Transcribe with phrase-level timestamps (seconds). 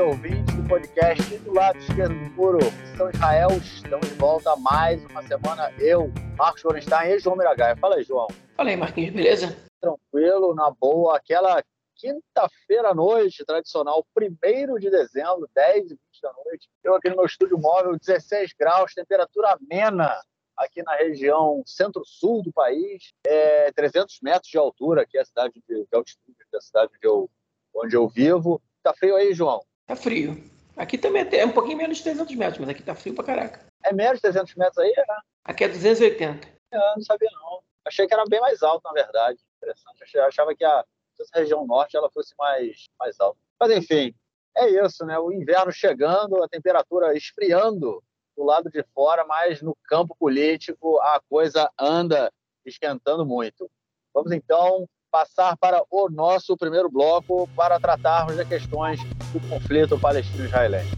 [0.00, 2.58] e ouvintes do podcast do lado esquerdo do muro,
[2.96, 3.50] São Israel.
[3.50, 5.70] Estamos de volta mais uma semana.
[5.78, 7.76] Eu, Marcos Gorenstein e João Miragaia.
[7.76, 8.26] Fala aí, João.
[8.56, 9.54] Fala aí, Marquinhos, beleza?
[9.78, 11.18] Tranquilo, na boa.
[11.18, 11.62] Aquela
[11.96, 16.68] quinta-feira à noite, tradicional, 1 de dezembro, 10 e 20 da noite.
[16.82, 20.18] Eu aqui no meu estúdio móvel, 16 graus, temperatura amena
[20.56, 25.62] aqui na região centro-sul do país, é 300 metros de altura, aqui é a cidade
[25.68, 27.30] de, de altitude da cidade onde eu,
[27.74, 28.62] onde eu vivo.
[28.82, 29.60] Tá frio aí, João?
[29.90, 30.40] Tá frio.
[30.76, 33.66] Aqui também é um pouquinho menos de 300 metros, mas aqui tá frio pra caraca.
[33.84, 34.94] É menos de 300 metros aí?
[34.96, 35.04] É.
[35.42, 36.46] Aqui é 280.
[36.70, 37.60] É, não sabia não.
[37.84, 39.40] Achei que era bem mais alto, na verdade.
[39.56, 40.14] Interessante.
[40.14, 40.84] Eu achava que a
[41.20, 43.36] essa região norte ela fosse mais, mais alta.
[43.58, 44.14] Mas, enfim,
[44.56, 45.18] é isso, né?
[45.18, 48.00] O inverno chegando, a temperatura esfriando
[48.36, 52.32] do lado de fora, mas no campo político a coisa anda
[52.64, 53.68] esquentando muito.
[54.14, 59.00] Vamos então passar para o nosso primeiro bloco para tratarmos das questões
[59.32, 60.90] do conflito palestino-israelense.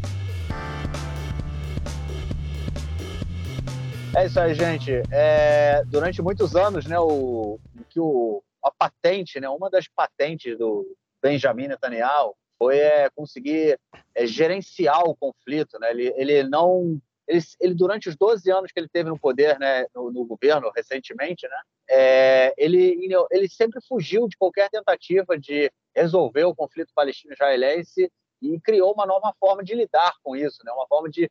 [4.14, 5.02] É isso aí, gente.
[5.10, 10.86] É, durante muitos anos, né, o, que o, a patente, né, uma das patentes do
[11.22, 13.78] Benjamin Netanyahu foi é, conseguir
[14.14, 15.78] é, gerenciar o conflito.
[15.80, 15.90] Né?
[15.90, 17.00] Ele, ele não
[17.32, 20.70] ele, ele, durante os 12 anos que ele teve no poder, né, no, no governo
[20.74, 21.56] recentemente, né,
[21.88, 22.98] é, ele,
[23.30, 29.32] ele sempre fugiu de qualquer tentativa de resolver o conflito palestino-israelense e criou uma nova
[29.40, 31.30] forma de lidar com isso, né, uma forma de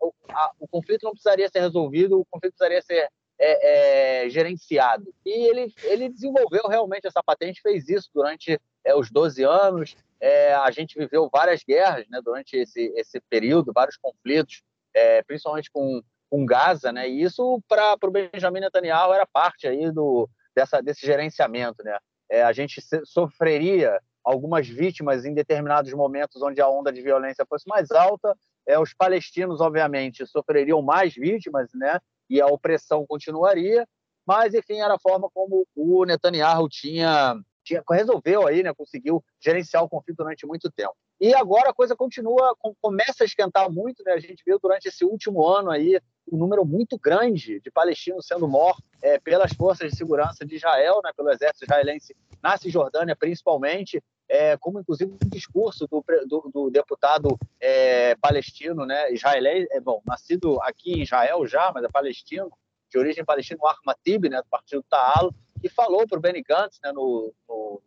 [0.00, 5.12] o, a, o conflito não precisaria ser resolvido, o conflito precisaria ser é, é, gerenciado.
[5.22, 9.94] E ele, ele desenvolveu realmente essa patente, fez isso durante é, os 12 anos.
[10.18, 14.62] É, a gente viveu várias guerras né, durante esse, esse período, vários conflitos
[14.96, 17.06] é, principalmente com, com Gaza, né?
[17.08, 21.98] E isso para o Benjamin Netanyahu era parte aí do dessa desse gerenciamento, né?
[22.30, 27.68] É, a gente sofreria algumas vítimas em determinados momentos onde a onda de violência fosse
[27.68, 28.34] mais alta.
[28.66, 32.00] É, os palestinos, obviamente, sofreriam mais vítimas, né?
[32.28, 33.86] E a opressão continuaria.
[34.26, 38.74] Mas, enfim, era a forma como o Netanyahu tinha, tinha resolveu aí, né?
[38.74, 40.96] Conseguiu gerenciar o conflito durante muito tempo.
[41.18, 44.12] E agora a coisa continua, começa a esquentar muito, né?
[44.12, 45.98] A gente viu durante esse último ano aí
[46.30, 51.00] um número muito grande de palestinos sendo mortos é, pelas forças de segurança de Israel,
[51.02, 51.10] né?
[51.16, 57.38] Pelo exército israelense na Cisjordânia, principalmente, é, como inclusive um discurso do, do, do deputado
[57.58, 59.10] é, palestino, né?
[59.10, 62.50] Israelense, é, bom, nascido aqui em Israel já, mas é palestino,
[62.90, 63.96] de origem palestina, o Ahmad
[64.30, 64.42] né?
[64.42, 65.32] Do partido Ta'al,
[65.62, 66.92] que falou para o Benny Gantz, né?
[66.92, 67.80] No, no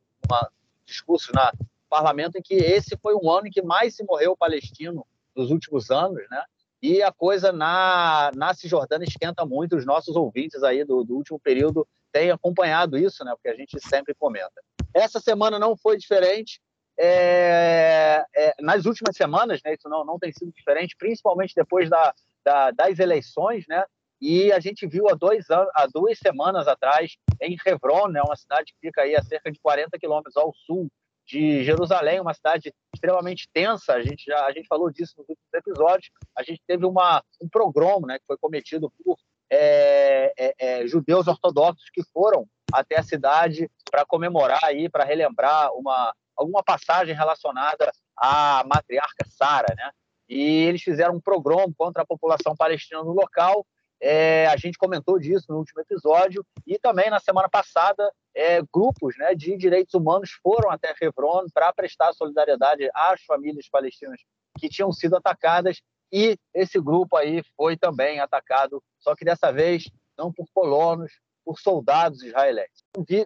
[0.84, 1.52] discurso na
[1.90, 5.06] parlamento em que esse foi um ano em que mais se morreu palestino
[5.36, 6.44] nos últimos anos, né?
[6.82, 9.76] E a coisa na, na Cisjordânia esquenta muito.
[9.76, 13.32] Os nossos ouvintes aí do, do último período têm acompanhado isso, né?
[13.32, 14.62] Porque a gente sempre comenta.
[14.94, 16.62] Essa semana não foi diferente.
[17.02, 19.74] É, é, nas últimas semanas, né?
[19.74, 22.14] Isso não, não tem sido diferente, principalmente depois da,
[22.44, 23.84] da, das eleições, né?
[24.22, 28.36] E a gente viu há, dois anos, há duas semanas atrás, em Hebron, né, uma
[28.36, 30.92] cidade que fica aí a cerca de 40 quilômetros ao sul
[31.30, 33.94] de Jerusalém, uma cidade extremamente tensa.
[33.94, 36.10] A gente já a gente falou disso nos últimos episódios.
[36.36, 39.16] A gente teve uma, um progromo, né, que foi cometido por
[39.52, 45.72] é, é, é, judeus ortodoxos que foram até a cidade para comemorar aí, para relembrar
[45.74, 49.92] uma alguma passagem relacionada à matriarca Sara, né?
[50.30, 53.66] E eles fizeram um progromo contra a população palestina no local
[54.02, 59.18] é, a gente comentou disso no último episódio e também na semana passada é, grupos
[59.18, 64.22] né, de direitos humanos foram até Hebron para prestar solidariedade às famílias palestinas
[64.58, 69.90] que tinham sido atacadas e esse grupo aí foi também atacado, só que dessa vez
[70.18, 71.12] não por colonos,
[71.44, 72.84] por soldados israelenses.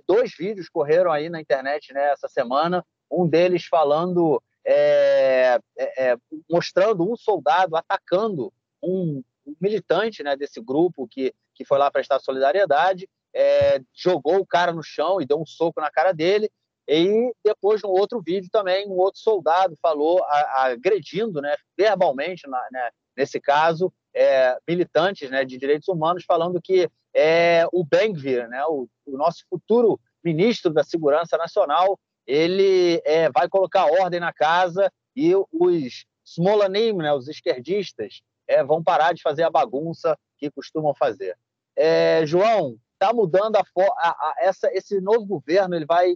[0.08, 6.18] Dois vídeos correram aí na internet né, essa semana, um deles falando, é, é, é
[6.50, 8.52] mostrando um soldado atacando
[8.82, 14.46] um um militante né, desse grupo que, que foi lá prestar solidariedade, é, jogou o
[14.46, 16.50] cara no chão e deu um soco na cara dele.
[16.88, 20.24] E depois, num outro vídeo também, um outro soldado falou,
[20.56, 26.90] agredindo né, verbalmente, na, né, nesse caso, é, militantes né, de direitos humanos, falando que
[27.14, 33.48] é, o Ben-Gvir, né, o, o, nosso futuro ministro da Segurança Nacional, ele é, vai
[33.48, 39.44] colocar ordem na casa e os Smolanim, né, os esquerdistas, é, vão parar de fazer
[39.44, 41.38] a bagunça que costumam fazer.
[41.76, 46.16] É, João, está mudando a, a, a, essa, esse novo governo, ele vai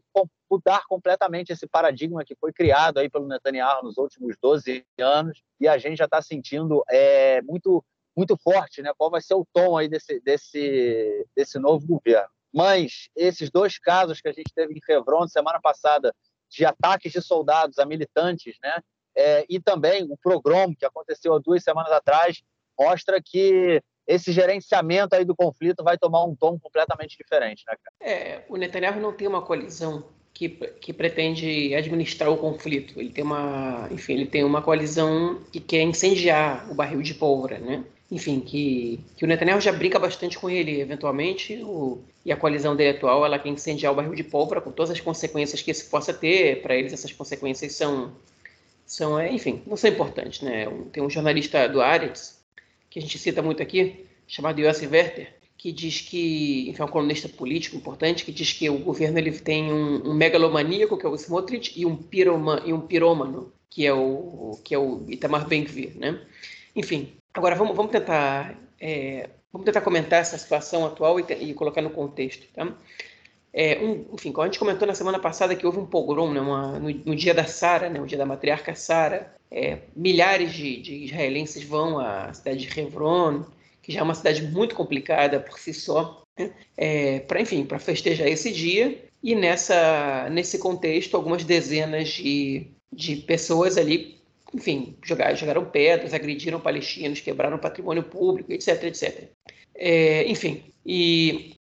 [0.49, 5.67] mudar completamente esse paradigma que foi criado aí pelo Netanyahu nos últimos 12 anos e
[5.67, 7.83] a gente já está sentindo é, muito
[8.15, 8.91] muito forte, né?
[8.97, 12.27] Qual vai ser o tom aí desse, desse, desse novo governo?
[12.51, 16.11] Mas esses dois casos que a gente teve em Hebron semana passada
[16.49, 18.81] de ataques de soldados a militantes, né?
[19.17, 22.43] é, e também o programa que aconteceu há duas semanas atrás
[22.79, 27.95] mostra que esse gerenciamento aí do conflito vai tomar um tom completamente diferente, né, cara?
[27.99, 32.99] É, o Netanyahu não tem uma coalizão que, que pretende administrar o conflito.
[32.99, 37.57] Ele tem uma, enfim, ele tem uma coalizão que quer incendiar o barril de pólvora,
[37.57, 37.83] né?
[38.09, 42.75] Enfim, que, que o Netanyahu já brinca bastante com ele, eventualmente, o, e a coalizão
[42.75, 45.89] dele atual, ela quer incendiar o barril de pólvora com todas as consequências que isso
[45.89, 46.61] possa ter.
[46.61, 48.13] Para eles, essas consequências são,
[48.85, 50.67] são é, enfim, não são importantes, né?
[50.93, 52.36] Tem um jornalista do Aretz,
[52.89, 56.89] que a gente cita muito aqui, chamado Yossi Werther, que diz que, enfim, é um
[56.89, 61.09] colunista político importante, que diz que o governo ele tem um, um megalomaníaco, que é
[61.09, 65.47] o Smotrich, e um, piroma, e um pirômano, que é o, que é o Itamar
[65.47, 66.21] Ben-Gvir, né?
[66.75, 71.81] Enfim, agora vamos, vamos tentar é, vamos tentar comentar essa situação atual e, e colocar
[71.81, 72.71] no contexto, tá?
[73.51, 76.39] É, um, enfim, como a gente comentou na semana passada que houve um pogrom né,
[76.39, 80.81] uma, no, no, dia da Sara, né, o dia da matriarca Sara, é, milhares de,
[80.81, 83.45] de, israelenses vão à cidade de Hebron,
[83.81, 86.51] que já é uma cidade muito complicada por si só, né?
[86.75, 89.03] é, para enfim, para festejar esse dia.
[89.23, 94.19] E nessa nesse contexto, algumas dezenas de, de pessoas ali,
[94.53, 99.29] enfim, jogaram, jogaram pedras, agrediram palestinos, quebraram patrimônio público, etc, etc.
[99.73, 101.56] É, enfim, e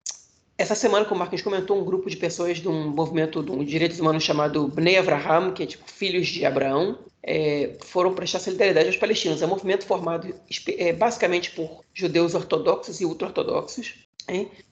[0.63, 3.65] essa semana, como o Marquinhos comentou, um grupo de pessoas de um movimento de um
[3.65, 8.87] direitos humanos chamado Bnei Avraham, que é tipo Filhos de Abraão, é, foram prestar solidariedade
[8.87, 9.43] aos palestinos.
[9.43, 10.33] É um movimento formado
[10.79, 13.95] é, basicamente por judeus ortodoxos e ultra-ortodoxos,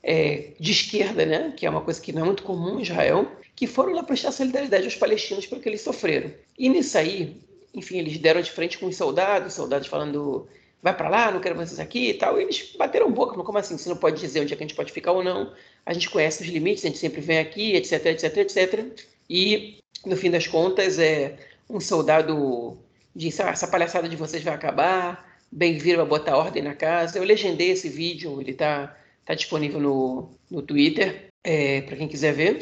[0.05, 3.27] é, de esquerda, né, que é uma coisa que não é muito comum em Israel,
[3.57, 6.31] que foram lá prestar solidariedade aos palestinos pelo que eles sofreram.
[6.57, 7.37] E nisso aí,
[7.75, 10.47] enfim, eles deram de frente com os soldados, soldados falando
[10.82, 12.38] vai para lá, não quero vocês aqui e tal.
[12.38, 13.77] E eles bateram boca, como assim?
[13.77, 15.53] Você não pode dizer onde é que a gente pode ficar ou não.
[15.85, 19.05] A gente conhece os limites, a gente sempre vem aqui, etc, etc, etc.
[19.29, 21.37] E, no fim das contas, é,
[21.69, 22.79] um soldado
[23.15, 27.19] disse: ah, essa palhaçada de vocês vai acabar, bem viram a botar ordem na casa.
[27.19, 32.33] Eu legendei esse vídeo, ele está tá disponível no, no Twitter, é, para quem quiser
[32.33, 32.61] ver.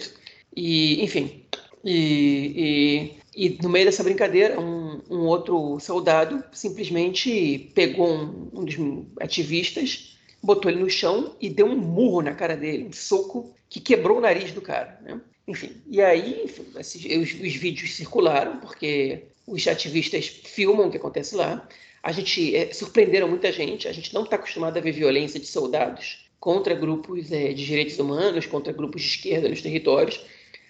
[0.57, 1.45] E, enfim,
[1.85, 8.65] e, e, e, no meio dessa brincadeira, um, um outro soldado simplesmente pegou um, um,
[8.65, 8.77] dos
[9.21, 13.79] ativistas, botou ele no chão e deu um murro na cara dele, um soco que
[13.79, 14.99] quebrou o nariz do cara.
[15.05, 15.21] Né?
[15.47, 20.97] Enfim, e aí enfim, esses, os, os, vídeos circularam, porque os ativistas filmam o que
[20.97, 21.65] acontece lá.
[22.03, 23.87] A gente é, surpreenderam muita gente.
[23.87, 28.01] A gente não está acostumado a ver violência de soldados contra grupos é, de direitos
[28.01, 30.21] humanos, contra grupos de esquerda nos territórios.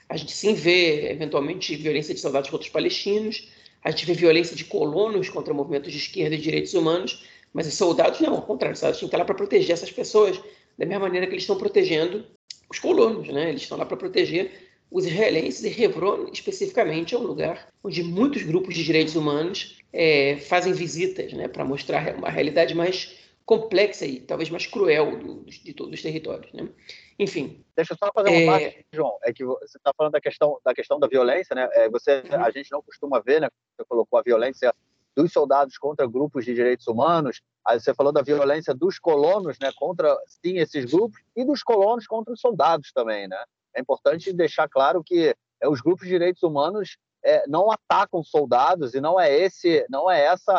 [0.09, 3.49] A gente sim vê, eventualmente, violência de soldados contra os palestinos.
[3.83, 7.25] A gente vê violência de colonos contra movimentos de esquerda e direitos humanos.
[7.53, 9.91] Mas os soldados não, ao contrário, os soldados têm que estar lá para proteger essas
[9.91, 10.41] pessoas
[10.77, 12.25] da mesma maneira que eles estão protegendo
[12.71, 13.49] os colonos, né?
[13.51, 18.43] Eles estão lá para proteger os israelenses, e Hebron especificamente é um lugar onde muitos
[18.43, 23.15] grupos de direitos humanos é, fazem visitas né, para mostrar uma realidade mais
[23.45, 26.53] complexa e talvez mais cruel do, de todos os territórios.
[26.53, 26.69] Né?
[27.19, 27.65] Enfim.
[27.75, 28.47] Deixa eu só fazer uma é...
[28.47, 29.19] parte, João.
[29.23, 31.69] É que você está falando da questão, da questão da violência, né?
[31.73, 32.45] É, você, uhum.
[32.45, 33.49] A gente não costuma ver, né?
[33.77, 34.73] Você colocou a violência
[35.17, 37.41] dos soldados contra grupos de direitos humanos.
[37.67, 39.73] Aí você falou da violência dos colonos, né?
[39.77, 43.43] Contra, sim, esses grupos e dos colonos contra os soldados também, né?
[43.75, 48.95] É importante deixar claro que é, os grupos de direitos humanos é, não atacam soldados
[48.95, 50.57] e não é esse, não é essa a,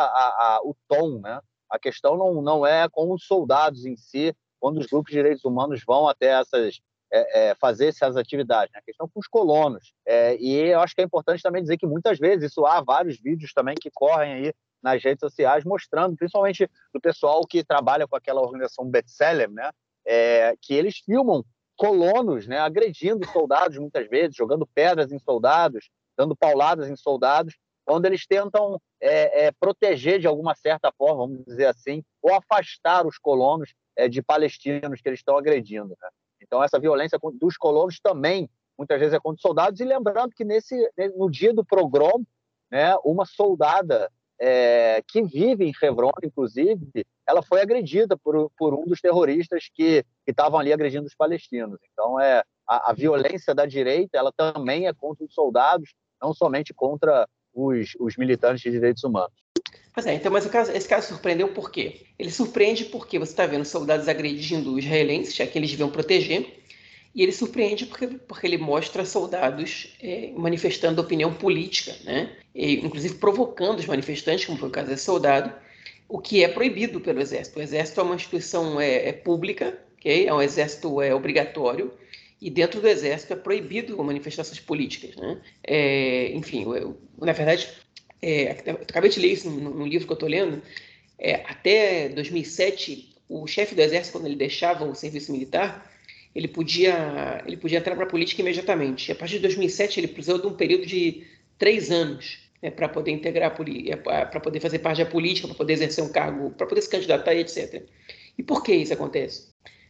[0.56, 1.40] a, o tom, né?
[1.70, 5.44] A questão não, não é com os soldados em si, quando os grupos de direitos
[5.44, 6.80] humanos vão até essas
[7.12, 8.72] é, é, fazer essas atividades.
[8.72, 8.80] Né?
[8.80, 9.92] A questão com os colonos.
[10.06, 13.18] É, e eu acho que é importante também dizer que muitas vezes isso há vários
[13.20, 18.16] vídeos também que correm aí nas redes sociais mostrando, principalmente do pessoal que trabalha com
[18.16, 19.70] aquela organização Betselem, né?
[20.06, 21.44] É, que eles filmam
[21.76, 27.54] colonos né, agredindo soldados muitas vezes, jogando pedras em soldados, dando pauladas em soldados,
[27.90, 33.04] quando eles tentam é, é, proteger de alguma certa forma, vamos dizer assim, ou afastar
[33.04, 35.88] os colonos é, de palestinos que eles estão agredindo.
[36.00, 36.08] Né?
[36.40, 39.80] Então, essa violência dos colonos também, muitas vezes, é contra os soldados.
[39.80, 40.76] E lembrando que nesse,
[41.16, 42.22] no dia do progrom,
[42.70, 44.08] né, uma soldada
[44.40, 50.04] é, que vive em Hebron, inclusive, ela foi agredida por, por um dos terroristas que
[50.24, 51.80] estavam ali agredindo os palestinos.
[51.92, 55.92] Então, é a, a, violência da direita ela também é contra os soldados,
[56.22, 59.32] não somente contra os, os militantes de direitos humanos.
[59.92, 62.02] Pois é, então, mas caso, esse caso surpreendeu por quê?
[62.18, 66.60] Ele surpreende porque você está vendo soldados agredindo israelenses, já que eles deviam proteger,
[67.14, 72.36] e ele surpreende porque, porque ele mostra soldados é, manifestando opinião política, né?
[72.54, 75.52] E, inclusive provocando os manifestantes, como foi o caso desse soldado,
[76.08, 77.58] o que é proibido pelo Exército.
[77.58, 80.26] O Exército é uma instituição é, é pública, okay?
[80.26, 81.92] é um exército é, obrigatório,
[82.40, 85.14] e dentro do Exército é proibido manifestações políticas.
[85.16, 85.40] Né?
[85.62, 87.68] É, enfim, eu, na verdade,
[88.22, 90.62] é, acabei de ler isso num, livro que eu estou lendo,
[91.18, 95.90] é, até 2007, o chefe do exército, quando ele deixava o serviço militar,
[96.34, 99.12] ele podia, ele podia entrar para a política imediatamente.
[99.12, 101.26] A partir de 2007, ele precisou de um período de
[101.58, 106.02] três anos né, para poder integrar, para poder fazer parte da política, para poder exercer
[106.02, 107.82] um cargo, para poder se candidatar e etc.
[108.38, 109.48] E por que isso acontece?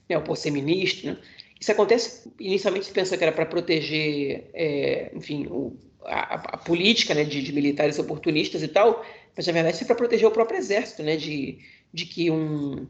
[0.09, 1.19] Né, por ser ministro, né?
[1.61, 5.77] Isso acontece, inicialmente se pensa que era para proteger, é, enfim, o,
[6.07, 9.05] a, a, política né, de, de, militares oportunistas e tal,
[9.37, 11.59] mas na verdade isso é para proteger o próprio exército, né, de,
[11.93, 12.87] de que um,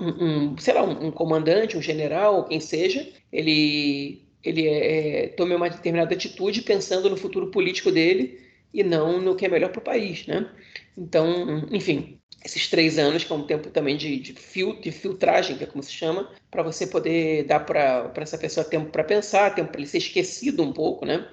[0.00, 5.54] um, um sei lá, um, um, comandante, um general, quem seja, ele, ele é, tome
[5.54, 8.40] uma determinada atitude pensando no futuro político dele
[8.72, 10.50] e não no que é melhor para o país, né?
[10.96, 15.56] Então, enfim, esses três anos, que é um tempo também de, de, fil, de filtragem,
[15.56, 19.54] que é como se chama, para você poder dar para essa pessoa tempo para pensar,
[19.54, 21.26] tempo para ele ser esquecido um pouco, né?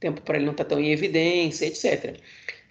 [0.00, 2.18] Tempo para ele não estar tá tão em evidência, etc.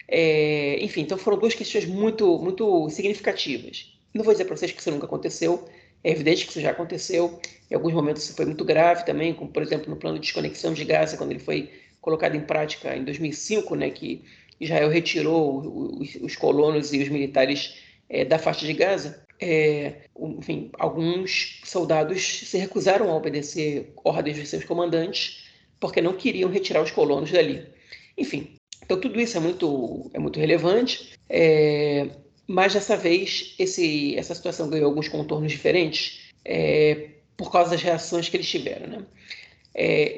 [0.06, 3.90] É, enfim, então foram duas questões muito, muito significativas.
[4.12, 5.66] Não vou dizer para vocês que isso nunca aconteceu,
[6.04, 7.40] é evidente que isso já aconteceu.
[7.70, 10.74] Em alguns momentos isso foi muito grave também, como por exemplo no plano de desconexão
[10.74, 14.22] de Gaza, quando ele foi colocado em prática em 2005, né, que
[14.60, 17.76] Israel retirou os, os colonos e os militares
[18.08, 24.48] é, da faixa de Gaza, é, enfim, alguns soldados se recusaram a obedecer ordens dos
[24.48, 25.44] seus comandantes
[25.78, 27.64] porque não queriam retirar os colonos dali.
[28.16, 32.08] Enfim, então tudo isso é muito, é muito relevante, é,
[32.48, 38.28] mas dessa vez esse, essa situação ganhou alguns contornos diferentes é, por causa das reações
[38.28, 38.88] que eles tiveram.
[38.88, 39.06] Né?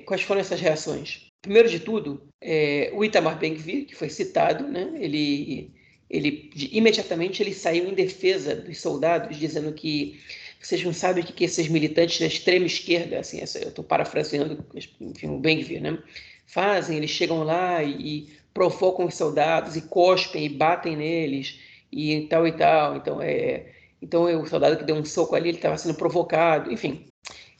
[0.06, 1.29] Quais foram essas reações?
[1.42, 5.72] Primeiro de tudo, é, o Itamar Ben-Gvir, que foi citado, né, ele,
[6.08, 10.20] ele imediatamente ele saiu em defesa dos soldados, dizendo que
[10.60, 14.62] vocês não sabem o que, que esses militantes da extrema esquerda, assim, eu estou parafraseando
[15.00, 15.98] enfim, o Ben-Gvir, né,
[16.46, 21.58] fazem, eles chegam lá e, e provocam os soldados e cospem e batem neles
[21.90, 22.96] e tal e tal.
[22.96, 27.06] Então, é, então o soldado que deu um soco ali, ele estava sendo provocado, enfim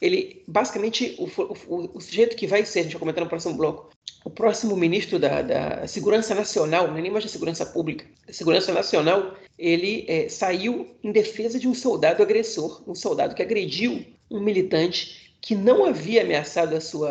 [0.01, 3.55] ele basicamente o, o, o, sujeito que vai ser, a gente vai comentar no próximo
[3.55, 3.91] bloco,
[4.25, 8.33] o próximo ministro da, da Segurança Nacional, não é nem mais da Segurança Pública, da
[8.33, 14.03] Segurança Nacional, ele é, saiu em defesa de um soldado agressor, um soldado que agrediu
[14.29, 17.09] um militante que não havia ameaçado a sua,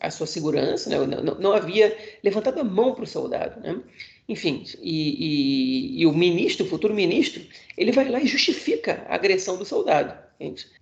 [0.00, 0.98] a sua segurança, né?
[1.22, 3.60] não, não, havia levantado a mão para o soldado.
[3.60, 3.78] Né?
[4.26, 7.42] Enfim, e, e, e, o ministro, o futuro ministro,
[7.76, 10.29] ele vai lá e justifica a agressão do soldado.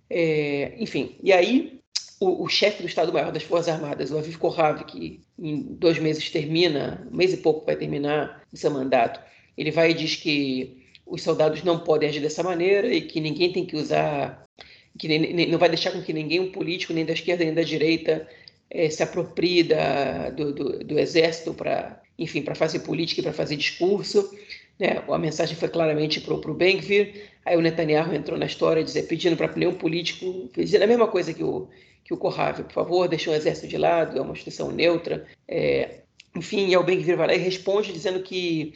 [0.09, 1.79] É, enfim, e aí
[2.19, 6.29] o, o chefe do Estado-Maior das Forças Armadas, o Aviv Kohav, que em dois meses
[6.29, 9.19] termina, um mês e pouco vai terminar o seu mandato,
[9.57, 13.51] ele vai e diz que os soldados não podem agir dessa maneira e que ninguém
[13.51, 14.45] tem que usar,
[14.97, 17.63] que nem, não vai deixar com que ninguém, um político, nem da esquerda nem da
[17.63, 18.27] direita,
[18.69, 23.33] é, se aproprie da, do, do, do exército para enfim, para fazer política e para
[23.33, 24.29] fazer discurso.
[24.77, 25.01] Né?
[25.07, 27.29] A mensagem foi claramente para o Ben-Gvir.
[27.49, 31.33] Aí o Netanyahu entrou na história dizer, pedindo para nenhum político, dizendo a mesma coisa
[31.33, 31.67] que o,
[32.03, 35.25] que o Kohav, por favor, deixe o exército de lado, é uma instituição neutra.
[35.47, 36.01] É,
[36.35, 38.75] enfim, e o Ben-Gvir vai lá e responde dizendo que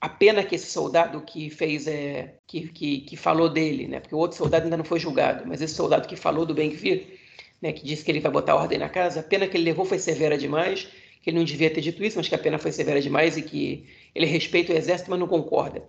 [0.00, 4.00] a pena que esse soldado que fez, é, que, que, que falou dele, né?
[4.00, 7.18] porque o outro soldado ainda não foi julgado, mas esse soldado que falou do Ben-Gvir,
[7.60, 9.84] né, que disse que ele vai botar ordem na casa, a pena que ele levou
[9.84, 10.88] foi severa demais
[11.20, 13.42] que ele não devia ter dito isso, mas que a pena foi severa demais e
[13.42, 15.82] que ele respeita o exército, mas não concorda.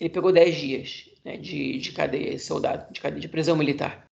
[0.00, 4.04] Ele pegou 10 dias né, de, de cadeia, soldado, de, cadeia, de prisão militar.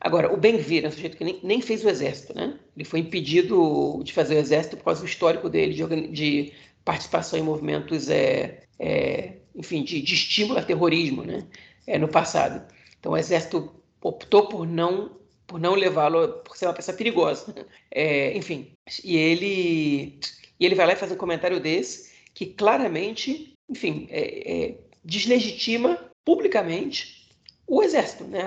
[0.00, 2.58] Agora, o Ben-Gvir é um sujeito que nem, nem, fez o exército, né?
[2.76, 6.52] Ele foi impedido de fazer o exército por causa do histórico dele de, de
[6.84, 11.46] participação em movimentos, é, é, enfim, de, de, estímulo a terrorismo, né?
[11.86, 12.66] É, no passado.
[12.98, 13.72] Então, o exército
[14.02, 17.54] optou por não por não levá-lo, por ser uma pessoa perigosa.
[17.90, 18.72] É, enfim,
[19.04, 20.18] e ele,
[20.58, 26.10] e ele vai lá e faz um comentário desse que claramente, enfim, é, é, deslegitima
[26.24, 27.24] publicamente
[27.66, 28.42] o exército, né?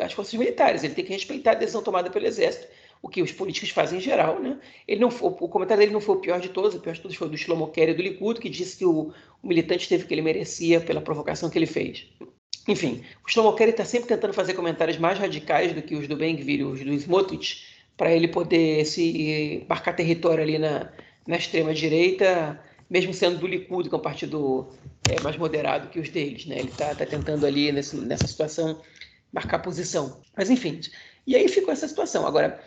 [0.00, 0.82] as forças militares.
[0.84, 2.66] Ele tem que respeitar a decisão tomada pelo exército,
[3.02, 4.40] o que os políticos fazem em geral.
[4.40, 4.58] Né?
[4.88, 7.00] Ele não foi, o comentário dele não foi o pior de todos, o pior de
[7.00, 9.12] todos foi do Shlomo Kerry do Likud, que disse que o,
[9.42, 12.06] o militante teve o que ele merecia pela provocação que ele fez.
[12.66, 16.16] Enfim, o Shlomo Kerry está sempre tentando fazer comentários mais radicais do que os do
[16.16, 20.90] Ben-Gvir os do Smotrich, para ele poder se marcar território ali na,
[21.26, 24.68] na extrema-direita, mesmo sendo do Likud, que é um partido
[25.06, 26.46] é, mais moderado que os deles.
[26.46, 26.58] Né?
[26.58, 28.80] Ele está tá tentando ali, nesse, nessa situação,
[29.32, 30.20] marcar posição.
[30.36, 30.80] Mas, enfim,
[31.26, 32.26] e aí ficou essa situação.
[32.26, 32.60] Agora,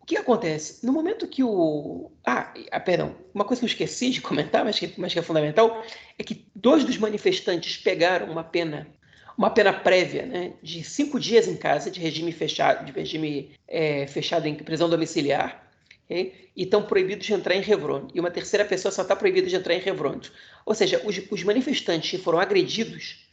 [0.00, 0.84] o que acontece?
[0.84, 2.10] No momento que o.
[2.24, 5.22] Ah, ah, perdão, uma coisa que eu esqueci de comentar, mas que, mas que é
[5.22, 5.84] fundamental,
[6.18, 8.86] é que dois dos manifestantes pegaram uma pena
[9.36, 14.06] uma pena prévia né, de cinco dias em casa de regime fechado, de regime é,
[14.06, 15.65] fechado em prisão domiciliar,
[16.06, 16.50] okay?
[16.56, 18.08] e estão proibidos de entrar em Hebron.
[18.14, 20.20] E uma terceira pessoa só está proibida de entrar em Hebron.
[20.64, 23.26] Ou seja, os, os manifestantes que foram agredidos,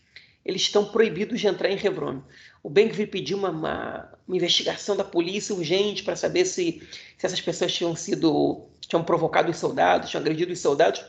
[0.43, 2.21] eles estão proibidos de entrar em Hebron.
[2.61, 6.81] O Ben-Gvir pediu uma, uma, uma, investigação da polícia urgente para saber se,
[7.17, 11.03] se essas pessoas tinham sido tinham provocado os soldados, tinham agredido os soldados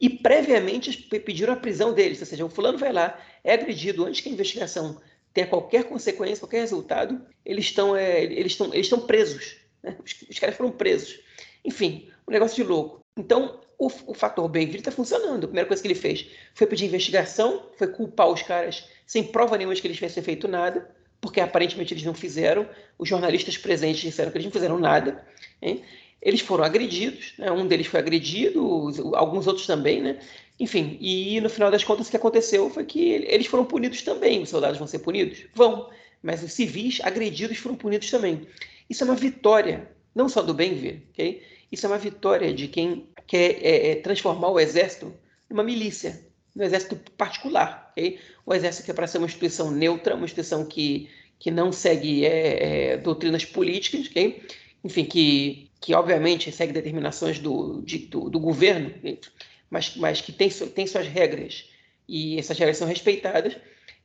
[0.00, 2.20] e previamente pediram a prisão deles.
[2.20, 4.98] Ou seja, o fulano vai lá, é agredido antes que a investigação
[5.32, 9.56] tenha qualquer consequência, qualquer resultado, eles estão, é, eles estão, eles estão presos.
[9.82, 9.96] Né?
[10.04, 11.20] Os, os, caras foram presos.
[11.64, 13.00] Enfim, um negócio de louco.
[13.16, 15.44] Então, o, o fator bem está funcionando.
[15.44, 19.56] A primeira coisa que ele fez foi pedir investigação, foi culpar os caras sem prova
[19.56, 20.88] nenhuma de que eles tivessem feito nada,
[21.20, 22.68] porque aparentemente eles não fizeram.
[22.98, 25.24] Os jornalistas presentes disseram que eles não fizeram nada.
[25.60, 25.82] Hein?
[26.22, 27.50] Eles foram agredidos, né?
[27.50, 30.18] um deles foi agredido, alguns outros também, né?
[30.58, 34.42] Enfim, e no final das contas o que aconteceu foi que eles foram punidos também.
[34.42, 35.46] Os soldados vão ser punidos?
[35.54, 35.88] Vão,
[36.22, 38.46] mas os civis agredidos foram punidos também.
[38.90, 41.42] Isso é uma vitória, não só do bem-ver, ok?
[41.70, 45.14] Isso é uma vitória de quem quer é, é, transformar o exército
[45.48, 46.20] numa milícia,
[46.54, 48.18] no exército particular, ok?
[48.44, 52.26] O exército que é para ser uma instituição neutra, uma instituição que, que não segue
[52.26, 54.42] é, é doutrinas políticas, ok?
[54.84, 58.92] Enfim, que que obviamente segue determinações do, de, do, do, governo,
[59.70, 61.68] mas, mas que tem, tem suas regras
[62.06, 63.56] e essas regras são respeitadas,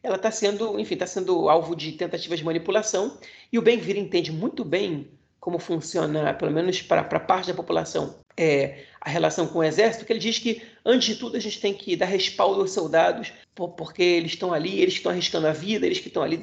[0.06, 3.18] ela está sendo, enfim, está sendo alvo de tentativas de manipulação
[3.52, 5.08] e o Ben-Gvir entende muito bem
[5.40, 10.20] como funciona, pelo menos para parte da população, é, a relação com o exército, ele
[10.20, 13.32] diz que, antes de tudo, a gente tem que dar respaldo aos soldados,
[13.78, 16.42] porque eles estão ali, eles estão arriscando a vida, eles que estão ali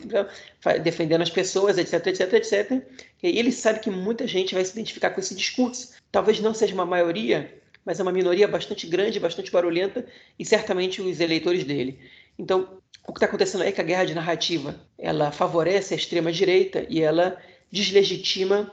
[0.83, 2.83] defendendo as pessoas, etc, etc, etc.
[3.23, 5.95] E ele sabe que muita gente vai se identificar com esse discurso.
[6.11, 7.53] Talvez não seja uma maioria,
[7.85, 10.07] mas é uma minoria bastante grande, bastante barulhenta,
[10.39, 11.99] e certamente os eleitores dele.
[12.39, 15.97] Então, o que está acontecendo aí é que a guerra de narrativa ela favorece a
[15.97, 17.37] extrema-direita e ela
[17.71, 18.73] deslegitima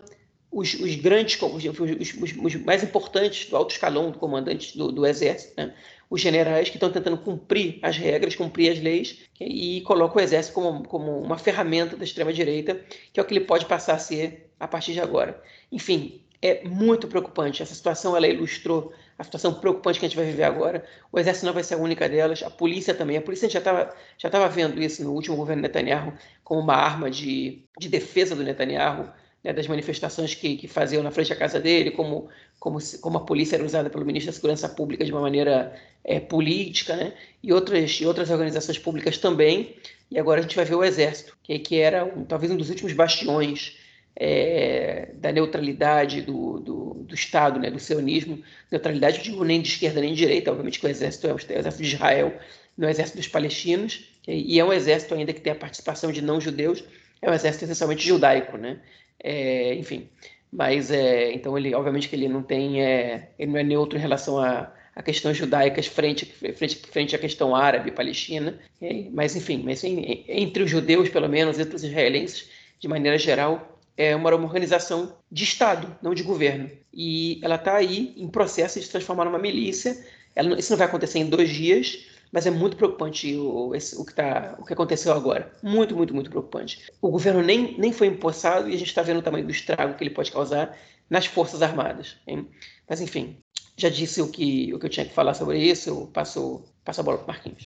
[0.51, 5.05] os, os grandes, os, os, os, mais importantes do alto escalão do comandante do, do
[5.05, 5.73] exército, né?
[6.09, 10.55] os generais que estão tentando cumprir as regras, cumprir as leis e colocam o exército
[10.55, 12.81] como, como uma ferramenta da extrema-direita,
[13.13, 15.41] que é o que ele pode passar a ser a partir de agora.
[15.71, 17.61] Enfim, é muito preocupante.
[17.61, 20.83] Essa situação ela ilustrou a situação preocupante que a gente vai viver agora.
[21.11, 23.17] O exército não vai ser a única delas, a polícia também.
[23.17, 27.11] A polícia já estava já tava vendo isso no último governo Netanyahu como uma arma
[27.11, 29.09] de, de defesa do Netanyahu
[29.43, 32.29] né, das manifestações que, que faziam na frente da casa dele, como,
[32.59, 36.19] como, como a polícia era usada pelo ministro da Segurança Pública de uma maneira é,
[36.19, 39.75] política, né, e, outras, e outras organizações públicas também.
[40.09, 42.69] E agora a gente vai ver o Exército, que, que era um, talvez um dos
[42.69, 43.77] últimos bastiões
[44.19, 48.43] é, da neutralidade do, do, do, Estado, né, do sionismo.
[48.69, 51.37] Neutralidade, eu digo nem de esquerda nem de direita, obviamente que o Exército é o
[51.37, 52.37] Exército de Israel,
[52.77, 56.11] não é o Exército dos Palestinos, e é um exército ainda que tem a participação
[56.11, 56.83] de não-judeus,
[57.21, 58.79] é um exército essencialmente judaico, né?
[59.21, 60.07] É, enfim,
[60.51, 64.01] mas é, então ele, obviamente que ele não tem, é, ele não é neutro em
[64.01, 69.61] relação a, a questões judaicas frente, frente, frente à questão árabe, palestina, é, mas enfim,
[69.65, 73.68] mas entre os judeus, pelo menos, entre os israelenses, de maneira geral,
[73.99, 76.71] é uma organização de Estado, não de governo.
[76.93, 79.93] E ela está aí em processo de se transformar numa milícia.
[80.33, 84.05] Ela, isso não vai acontecer em dois dias, mas é muito preocupante o, esse, o,
[84.05, 85.51] que, tá, o que aconteceu agora.
[85.61, 86.89] Muito, muito, muito preocupante.
[87.01, 89.95] O governo nem, nem foi empossado e a gente está vendo o tamanho do estrago
[89.95, 90.77] que ele pode causar
[91.09, 92.15] nas Forças Armadas.
[92.25, 92.47] Hein?
[92.89, 93.37] Mas, enfim,
[93.75, 97.01] já disse o que, o que eu tinha que falar sobre isso, eu passo, passo
[97.01, 97.63] a bola para o Marquinhos.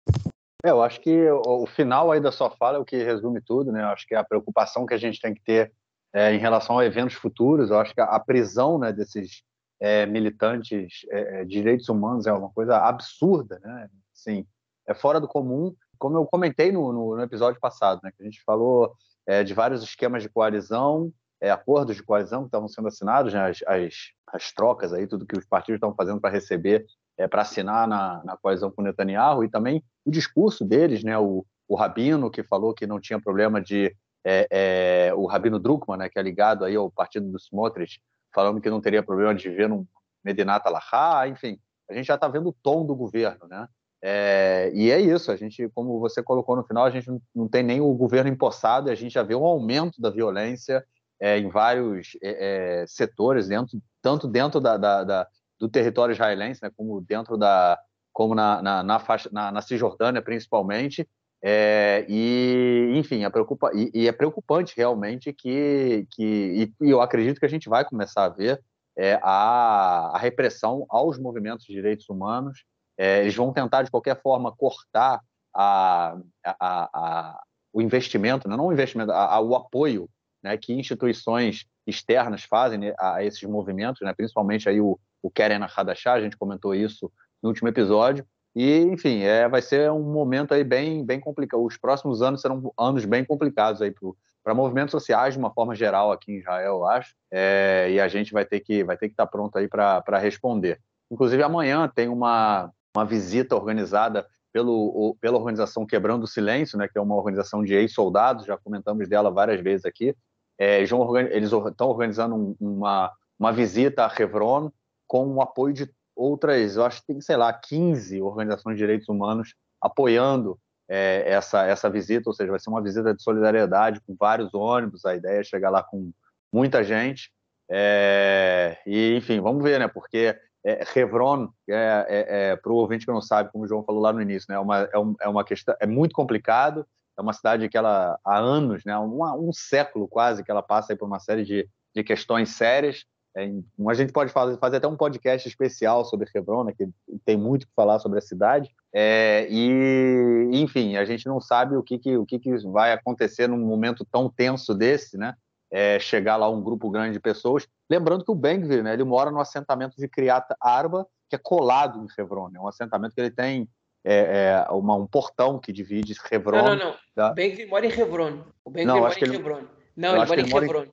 [0.63, 3.73] É, eu acho que o, final aí da sua fala é o que resume tudo,
[3.73, 3.81] né?
[3.81, 5.73] Eu acho que é a preocupação que a gente tem que ter
[6.13, 9.43] é, em relação a eventos futuros, eu acho que a, prisão né, desses
[9.81, 13.89] é, militantes é, é de direitos humanos é uma coisa absurda, né?
[14.13, 14.47] Sim,
[14.87, 15.75] é fora do comum.
[15.99, 18.93] Como eu comentei no, no, no episódio passado, né, que a gente falou
[19.27, 23.49] é, de vários esquemas de coalizão, é, acordos de coalizão que estavam sendo assinados, né,
[23.49, 23.95] as, as,
[24.33, 26.87] as, trocas aí, tudo que os partidos estão fazendo para receber,
[27.31, 31.77] para assinar na, na coalizão com Netanyahu, e também o discurso deles, né, o, o
[31.77, 33.95] Rabino, que falou que não tinha problema de.
[34.31, 37.99] É, é, o Rabino Druckmann, né, que é ligado aí ao partido dos Smotrich,
[38.35, 39.87] falando que não teria problema de viver num
[40.23, 43.67] Medinat Alahá, enfim, a gente já está vendo o tom do governo, né?
[44.03, 47.63] É, e é isso, a gente, como você colocou no final, a gente não, tem
[47.63, 50.85] nem o governo empossado, a gente já vê um aumento da violência
[51.19, 56.63] é, em vários é, é, setores, dentro, tanto dentro da, da, da, do território israelense,
[56.63, 57.81] né, como dentro da,
[58.13, 61.09] como na, na, na, faixa, na, na Cisjordânia, principalmente.
[61.43, 67.39] É, e, enfim, é preocupa, e, e, é preocupante realmente que, que e, eu acredito
[67.39, 68.61] que a gente vai começar a ver
[68.97, 72.65] é, a, a repressão aos movimentos de direitos humanos
[72.99, 75.21] é, eles vão tentar, de qualquer forma, cortar
[75.55, 77.41] a, a,
[77.73, 78.57] o investimento, né?
[78.57, 80.11] não o investimento, o apoio
[80.43, 85.65] né, que instituições externas fazem né, a esses movimentos, né, principalmente aí o, o Keren
[85.65, 88.27] Hadashah, a gente comentou isso no último episódio,
[88.61, 91.65] e, enfim, é, vai ser um momento aí bem, bem complicado.
[91.65, 93.95] Os próximos anos serão anos bem complicados aí
[94.43, 97.15] para movimentos sociais de uma forma geral aqui em Israel, eu acho.
[97.31, 100.19] É, e a gente vai ter que vai ter que estar tá pronto aí para
[100.19, 100.81] responder.
[101.09, 106.99] Inclusive amanhã tem uma, uma visita organizada pelo, pela organização Quebrando o Silêncio, né, que
[106.99, 110.17] é uma organização de ex-soldados, já comentamos dela várias vezes aqui.
[110.59, 114.73] É, eles estão organizando uma, uma visita a Hebron
[115.07, 115.89] com o apoio de
[116.19, 121.65] outras, eu acho que tem, sei lá, 15 organizações de direitos humanos apoiando é, essa,
[121.65, 125.41] essa visita, ou seja, vai ser uma visita de solidariedade com vários ônibus, a ideia
[125.41, 126.11] é chegar lá com
[126.53, 127.31] muita gente,
[127.71, 133.07] é, e enfim, vamos ver, né, porque é, Hebron, é, é, é para o ouvinte
[133.07, 135.15] que não sabe, como o João falou lá no início, né, é, uma, é, um,
[135.21, 139.23] é uma questão, é muito complicado, é uma cidade que ela há anos, né, um,
[139.49, 143.05] um século quase, que ela passa por uma série de, de questões sérias,
[143.37, 146.89] a gente pode fazer, fazer, até um podcast especial sobre Hebron, né, que
[147.25, 148.71] tem muito que falar sobre a cidade.
[148.93, 153.49] É, e, enfim, a gente não sabe o que, que, o que, que vai acontecer
[153.49, 155.35] num momento tão tenso desse, né?
[155.71, 157.69] É, chegar lá um grupo grande de pessoas.
[157.91, 162.03] Lembrando que o Bengvir, né, ele mora no assentamento de Criat Arba, que é colado
[162.03, 162.51] em Hebron.
[162.55, 163.69] É um assentamento que ele tem
[164.05, 166.57] é, é uma, um portão que divide Hebron.
[166.57, 166.95] Não, não, não.
[167.15, 167.31] Da...
[167.35, 168.45] Bengvir mora em Hebron.
[168.65, 169.59] O Bengvir mora em Hebron.
[169.59, 169.69] Ele...
[169.97, 170.87] Não, ele mora em Hebron.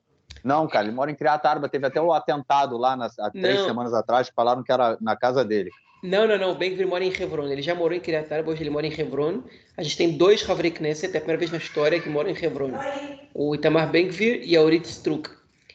[0.44, 1.68] Não, cara, ele mora em Criatarba.
[1.68, 3.66] Teve até o atentado lá nas, há três não.
[3.66, 5.70] semanas atrás, falaram que era na casa dele.
[6.02, 6.52] Não, não, não.
[6.52, 7.48] O Ben mora em Hebron.
[7.48, 9.42] Ele já morou em Criatarba, hoje ele mora em Hebron.
[9.76, 12.44] A gente tem dois Havre Knesset, é a primeira vez na história que moram em
[12.44, 12.72] Hebron.
[13.34, 15.28] O Itamar Ben e a Orit Struk.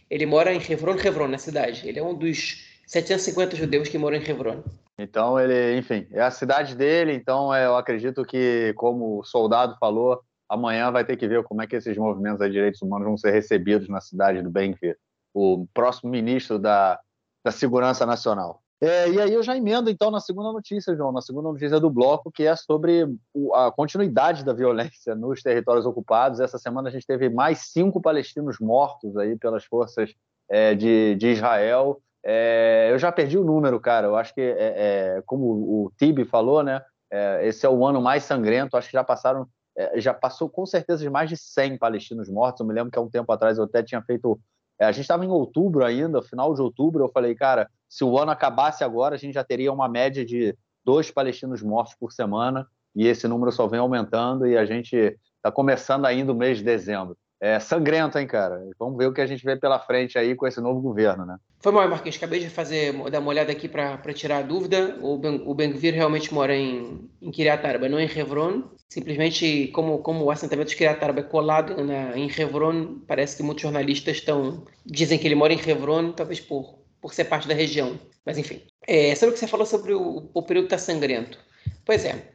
[0.10, 1.88] Ele mora em Hebron, Hebron, na cidade.
[1.88, 4.63] Ele é um dos 750 judeus que moram em Hebron.
[4.97, 7.13] Então, ele, enfim, é a cidade dele.
[7.13, 10.21] Então, eu acredito que, como o soldado falou,
[10.52, 13.32] amanhã vai ter que ver como é que esses movimentos de direitos humanos vão ser
[13.32, 14.98] recebidos na cidade do Benvir,
[15.34, 17.00] o próximo ministro da,
[17.44, 18.62] da Segurança Nacional.
[18.82, 21.90] É, e aí eu já emendo, então, na segunda notícia, João, na segunda notícia do
[21.90, 23.08] bloco, que é sobre
[23.54, 26.40] a continuidade da violência nos territórios ocupados.
[26.42, 30.14] Essa semana a gente teve mais cinco palestinos mortos aí pelas forças
[30.50, 32.02] é, de, de Israel.
[32.26, 34.08] É, eu já perdi o número, cara.
[34.08, 36.82] Eu acho que, é, é, como o Tibi falou, né?
[37.10, 38.76] É, esse é o ano mais sangrento.
[38.76, 39.48] Acho que já passaram
[39.96, 42.60] já passou com certeza de mais de 100 palestinos mortos.
[42.60, 44.39] Eu me lembro que há um tempo atrás eu até tinha feito.
[44.80, 47.04] É, a gente estava em outubro ainda, final de outubro.
[47.04, 50.56] Eu falei, cara, se o ano acabasse agora, a gente já teria uma média de
[50.84, 52.67] dois palestinos mortos por semana.
[52.96, 54.48] E esse número só vem aumentando.
[54.48, 54.96] E a gente
[55.36, 58.63] está começando ainda o mês de dezembro é, sangrento, hein, cara?
[58.77, 61.38] Vamos ver o que a gente vê pela frente aí com esse novo governo, né?
[61.60, 62.17] Foi mal, Marquinhos.
[62.17, 64.95] Acabei de fazer, dar uma olhada aqui para tirar a dúvida.
[65.01, 68.65] O, ben, realmente mora em, em Kiryat Arba, não em Hebron.
[68.88, 73.43] Simplesmente, como, como o assentamento de Kiryat Arba é colado na, em Hebron, parece que
[73.43, 77.56] muitos jornalistas estão dizem que ele mora em Hebron, talvez por, por ser parte da
[77.56, 77.99] região.
[78.23, 78.62] Mas, enfim.
[78.88, 81.39] É, sobre o que você falou sobre o, o período tá sangrento.
[81.86, 82.31] Pois é,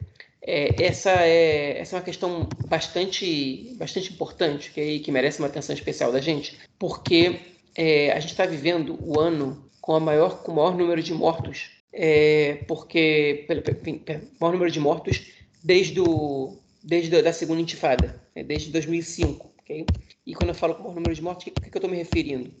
[0.47, 5.75] é, essa, é, essa é uma questão bastante, bastante importante, que, que merece uma atenção
[5.75, 7.41] especial da gente, porque
[7.75, 11.13] é, a gente está vivendo o ano com, a maior, com o maior número de
[11.13, 13.45] mortos, é, porque
[13.81, 14.01] enfim,
[14.39, 15.21] maior número de mortos
[15.61, 19.53] desde, o, desde a da segunda intifada, né, desde 2005.
[19.59, 19.85] Okay?
[20.25, 21.91] E quando eu falo com o maior número de mortos, o que, que eu estou
[21.91, 22.53] me referindo?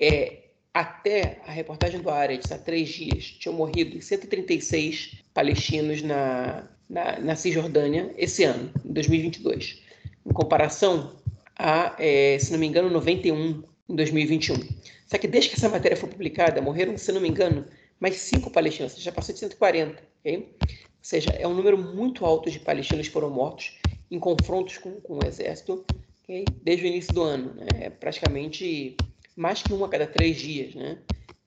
[0.00, 7.18] É, até a reportagem do Aretz, há três dias, tinham morrido 136 palestinos na, na,
[7.18, 9.82] na Cisjordânia esse ano, em 2022,
[10.26, 11.16] em comparação
[11.58, 14.56] a, é, se não me engano, 91 em 2021.
[15.06, 17.64] Só que desde que essa matéria foi publicada, morreram, se não me engano,
[17.98, 20.48] mais cinco palestinos, já passou de 140, ok?
[20.60, 20.68] Ou
[21.02, 23.78] seja, é um número muito alto de palestinos que foram mortos
[24.10, 25.84] em confrontos com, com o exército
[26.22, 26.44] okay?
[26.62, 27.54] desde o início do ano.
[27.54, 27.66] Né?
[27.80, 28.96] É praticamente
[29.36, 30.98] mais que uma a cada três dias, né?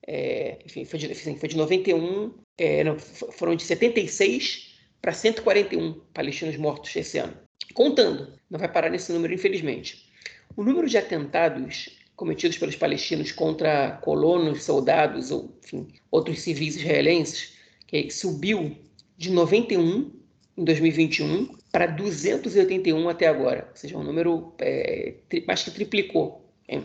[0.04, 4.71] É, enfim, foi de, foi de 91, é, não, foram de 76
[5.02, 7.36] para 141 palestinos mortos esse ano.
[7.74, 10.08] Contando, não vai parar nesse número, infelizmente.
[10.56, 17.54] O número de atentados cometidos pelos palestinos contra colonos, soldados ou enfim, outros civis israelenses
[17.86, 18.76] que subiu
[19.18, 20.12] de 91
[20.56, 25.14] em 2021 para 281 até agora, ou seja, um número é,
[25.46, 26.46] mais que triplicou.
[26.68, 26.84] Hein?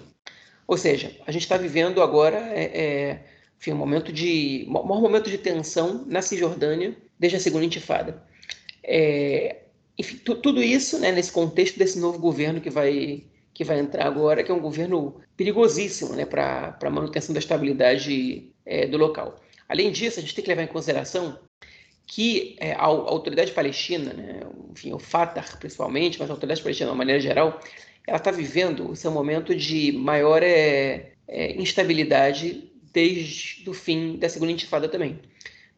[0.65, 3.25] Ou seja, a gente está vivendo agora é, é,
[3.59, 8.23] enfim, um momento de maior momento de tensão na Cisjordânia desde a segunda intifada.
[8.83, 9.63] É,
[9.97, 14.43] enfim, tudo isso né, nesse contexto desse novo governo que vai, que vai entrar agora,
[14.43, 19.35] que é um governo perigosíssimo né, para a manutenção da estabilidade é, do local.
[19.67, 21.39] Além disso, a gente tem que levar em consideração
[22.05, 24.39] que é, a, a, autoridade palestina, né,
[24.71, 27.59] enfim, o Fatah principalmente, mas a autoridade palestina de uma maneira geral,
[28.05, 34.29] ela está vivendo o seu momento de maior é, é, instabilidade desde o fim da
[34.29, 35.19] segunda intifada também.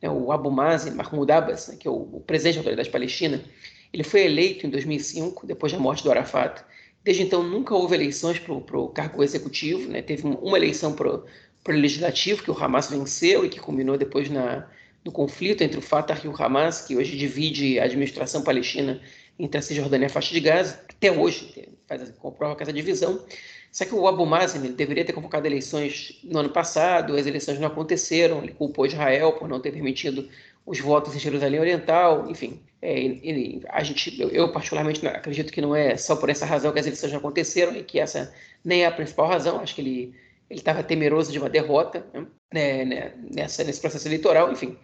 [0.01, 3.43] É, o Abu Mazen, Mahmoud Abbas, né, que é o, o presidente da autoridade palestina,
[3.91, 6.63] ele foi eleito em 2005, depois da morte do Arafat.
[7.03, 9.89] Desde então, nunca houve eleições para o cargo executivo.
[9.89, 10.01] Né?
[10.01, 11.25] Teve uma eleição para o
[11.67, 14.67] legislativo, que o Hamas venceu e que culminou depois na,
[15.03, 19.01] no conflito entre o Fatah e o Hamas, que hoje divide a administração palestina
[19.37, 20.79] entre a Cisjordânia e a faixa de Gaza.
[20.89, 23.23] Até hoje faz, comprova essa divisão.
[23.71, 27.59] Só que o Abu Mazen ele deveria ter convocado eleições no ano passado, as eleições
[27.59, 30.27] não aconteceram, ele culpou Israel por não ter permitido
[30.65, 32.59] os votos em Jerusalém Oriental, enfim.
[32.81, 36.71] É, ele, a gente, eu, eu, particularmente acredito que não é só por essa razão
[36.71, 39.59] que as eleições não aconteceram e que essa nem é a principal razão.
[39.59, 40.15] Acho que ele
[40.49, 42.05] ele estava temeroso de uma derrota
[42.51, 44.75] né, né, nessa, nesse processo eleitoral, enfim.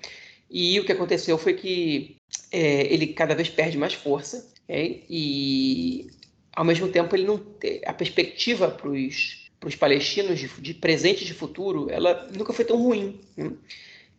[0.50, 2.18] E o que aconteceu foi que
[2.52, 6.08] é, ele cada vez perde mais força é, e
[6.56, 7.42] ao mesmo tempo ele não
[7.86, 12.78] a perspectiva para os palestinos de, de, presente e de futuro ela nunca foi tão
[12.78, 13.52] ruim né?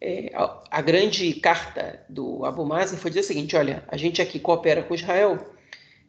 [0.00, 4.20] é, a, a, grande carta do Abu Mazen foi dizer o seguinte olha a gente
[4.20, 5.56] aqui coopera com Israel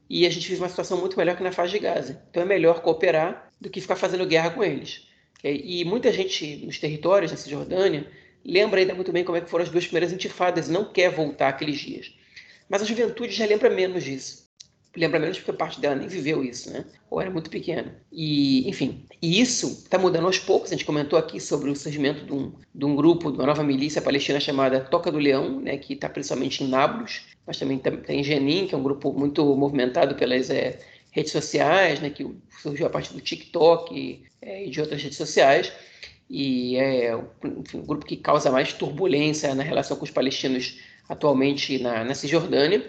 [0.09, 2.21] e a gente vive uma situação muito melhor que na faixa de Gaza.
[2.29, 5.07] Então é melhor cooperar do que ficar fazendo guerra com eles.
[5.43, 8.07] E muita gente nos territórios da Cisjordânia
[8.43, 11.11] lembra ainda muito bem como é que foram as duas primeiras intifadas e não quer
[11.11, 12.13] voltar aqueles dias.
[12.69, 14.46] Mas a juventude já lembra menos disso
[14.97, 16.83] lembra menos porque parte dela nem viveu isso, né?
[17.09, 17.95] Ou era muito pequena.
[18.11, 20.71] E, enfim, e isso está mudando aos poucos.
[20.71, 23.63] A gente comentou aqui sobre o surgimento de um, de um grupo, de uma nova
[23.63, 25.77] milícia palestina chamada Toca do Leão, né?
[25.77, 30.15] Que está principalmente em Nablus, mas também tem Jenin, que é um grupo muito movimentado
[30.15, 30.79] pelas é,
[31.11, 32.09] redes sociais, né?
[32.09, 32.27] Que
[32.61, 35.71] surgiu a partir do TikTok e, é, e de outras redes sociais.
[36.29, 37.13] E é
[37.45, 42.13] enfim, um grupo que causa mais turbulência na relação com os palestinos atualmente na, na
[42.13, 42.85] Cisjordânia.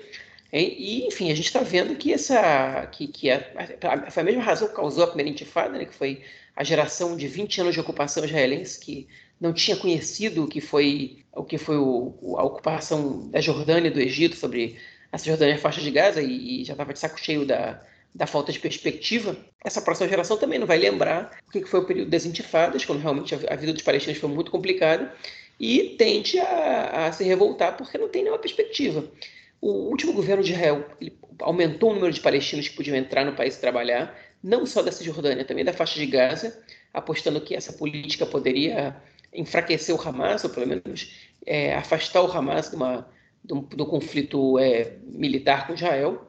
[0.53, 3.37] E, enfim, a gente está vendo que essa que, que a,
[3.83, 6.23] a, foi a mesma razão que causou a primeira intifada, né, que foi
[6.57, 9.07] a geração de 20 anos de ocupação israelense que
[9.41, 13.93] não tinha conhecido o que foi o que foi o, a ocupação da Jordânia e
[13.93, 14.77] do Egito sobre
[15.13, 17.81] a Jordânia e a faixa de Gaza e, e já estava de saco cheio da,
[18.15, 21.85] da falta de perspectiva, essa próxima geração também não vai lembrar o que foi o
[21.85, 25.15] período das intifadas, quando realmente a, a vida dos palestinos foi muito complicada,
[25.61, 29.05] e tende a, a se revoltar porque não tem nenhuma perspectiva.
[29.61, 30.87] O último governo de Israel
[31.41, 34.93] aumentou o número de palestinos que podiam entrar no país e trabalhar, não só da
[34.93, 38.97] Cisjordânia, também da faixa de Gaza, apostando que essa política poderia
[39.33, 41.13] enfraquecer o Hamas, ou pelo menos
[41.45, 43.09] é, afastar o Hamas de uma,
[43.43, 46.29] do, do conflito é, militar com Israel.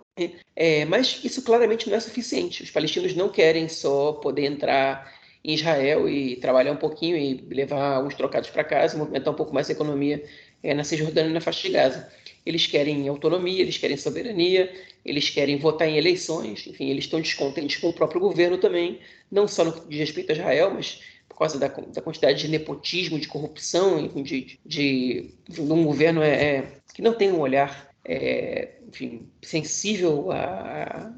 [0.55, 2.63] É, mas isso claramente não é suficiente.
[2.63, 5.13] Os palestinos não querem só poder entrar
[5.43, 9.53] em Israel e trabalhar um pouquinho e levar uns trocados para casa, movimentar um pouco
[9.53, 10.21] mais a economia
[10.63, 12.11] é, na Cisjordânia e na faixa de Gaza.
[12.45, 14.71] Eles querem autonomia, eles querem soberania,
[15.05, 18.99] eles querem votar em eleições, enfim, eles estão descontentes com o próprio governo também,
[19.31, 22.47] não só no que diz respeito a Israel, mas por causa da, da quantidade de
[22.47, 27.39] nepotismo, de corrupção, enfim, de, de, de um governo é, é, que não tem um
[27.39, 30.29] olhar é, enfim, sensível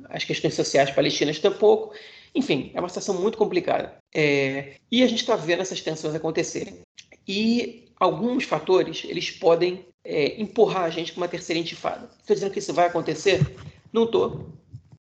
[0.10, 1.94] às questões sociais palestinas tampouco.
[2.36, 3.98] Enfim, é uma situação muito complicada.
[4.14, 6.82] É, e a gente está vendo essas tensões acontecerem.
[7.28, 12.10] E alguns fatores eles podem é, empurrar a gente para uma terceira intifada.
[12.20, 13.56] Estou dizendo que isso vai acontecer?
[13.94, 14.50] Não estou.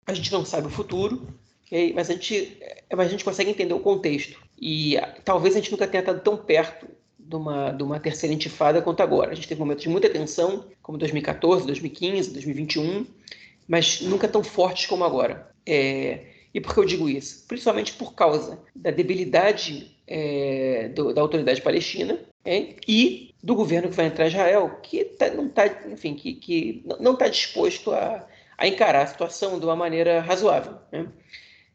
[0.08, 1.28] A gente não sabe o futuro,
[1.68, 1.94] okay?
[1.94, 4.42] mas, a gente, é, mas a gente consegue entender o contexto.
[4.60, 6.88] E ah, talvez a gente nunca tenha estado tão perto
[7.20, 9.34] de uma, de uma terceira intifada quanto agora.
[9.34, 13.06] A gente teve momentos de muita tensão, como 2014, 2015, 2021,
[13.68, 15.52] mas nunca tão fortes como agora.
[15.64, 17.46] É, e por que eu digo isso?
[17.48, 23.96] Principalmente por causa da debilidade é, do, da autoridade palestina é, e do governo que
[23.96, 28.28] vai entrar em Israel, que tá, não está, enfim, que, que não está disposto a,
[28.58, 30.78] a, encarar a situação de uma maneira razoável.
[30.92, 31.08] Né?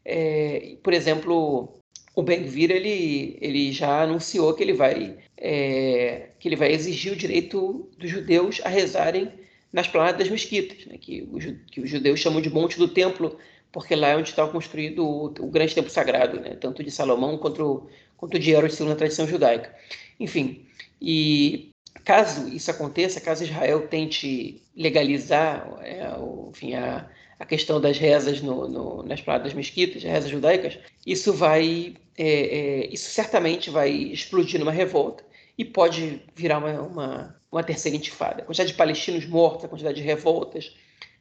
[0.03, 1.79] É, por exemplo,
[2.13, 7.15] o Ben-Gvir ele, ele já anunciou que ele vai é, que ele vai exigir o
[7.15, 9.31] direito dos judeus a rezarem
[9.71, 10.97] nas planadas das mesquitas, né?
[10.97, 11.27] que,
[11.69, 13.37] que os judeus chamam de Monte do Templo,
[13.75, 16.55] porque lá é onde está construído o, o grande templo sagrado, né?
[16.55, 19.75] tanto de Salomão quanto, quanto de Herodes segundo a tradição judaica.
[20.17, 20.65] Enfim,
[21.01, 21.71] e
[22.05, 27.05] caso isso aconteça, caso Israel tente legalizar é, o, enfim, a,
[27.37, 32.93] a questão das rezas no, no, nas pradas mesquitas, rezas judaicas, isso vai, é, é,
[32.93, 35.21] isso certamente vai explodir numa revolta
[35.57, 38.41] e pode virar uma, uma, uma, terceira intifada.
[38.41, 40.73] A quantidade de palestinos mortos, a quantidade de revoltas,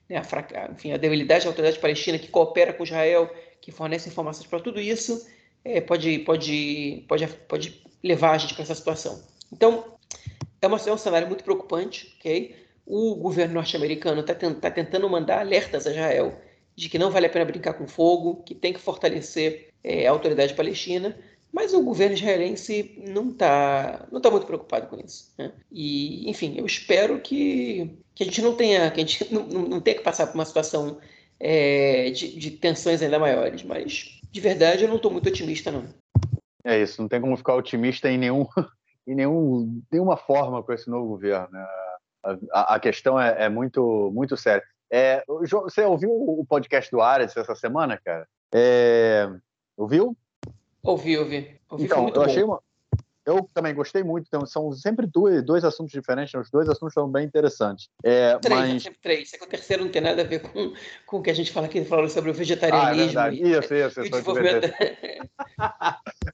[0.08, 4.08] né, a, fraca, enfim, a debilidade da autoridade palestina que coopera com Israel, que fornece
[4.08, 5.26] informações para tudo isso,
[5.64, 9.22] é, pode, pode, pode, pode levar a gente para essa situação.
[9.52, 9.96] Então,
[10.60, 12.54] é, uma, é um cenário muito preocupante, ok?
[12.86, 16.38] O governo norte-americano está tá tentando mandar alertas a Israel
[16.76, 20.10] de que não vale a pena brincar com fogo, que tem que fortalecer é, a
[20.10, 21.16] autoridade palestina,
[21.54, 25.32] mas o governo israelense não está não tá muito preocupado com isso.
[25.38, 25.52] Né?
[25.70, 29.80] E, enfim, eu espero que, que a gente não tenha que a gente não, não
[29.80, 30.98] tenha que passar por uma situação
[31.38, 35.84] é, de, de tensões ainda maiores, mas de verdade eu não estou muito otimista, não.
[36.64, 38.46] É isso, não tem como ficar otimista em nenhum,
[39.06, 41.48] em nenhum, nenhuma forma com esse novo governo.
[41.52, 41.66] Né?
[42.52, 44.64] A, a, questão é, é, muito, muito séria.
[44.90, 48.26] É, você ouviu o podcast do Ares essa semana, cara?
[48.52, 49.28] É,
[49.76, 50.16] ouviu?
[50.84, 51.58] Ouvi, ouvi.
[51.70, 52.60] ouvi então, eu achei uma,
[53.26, 54.26] eu também gostei muito.
[54.28, 56.34] Então, são sempre dois, dois assuntos diferentes.
[56.34, 57.88] Os dois assuntos são bem interessantes.
[58.04, 58.82] É, três, mas...
[58.82, 59.32] sempre três.
[59.32, 60.74] É que o terceiro não tem nada a ver com,
[61.06, 63.18] com o que a gente fala aqui, falando sobre o vegetarianismo.
[63.18, 63.36] Ah, é verdade.
[63.36, 64.00] E, isso, isso.
[64.02, 64.74] E desenvolvimento...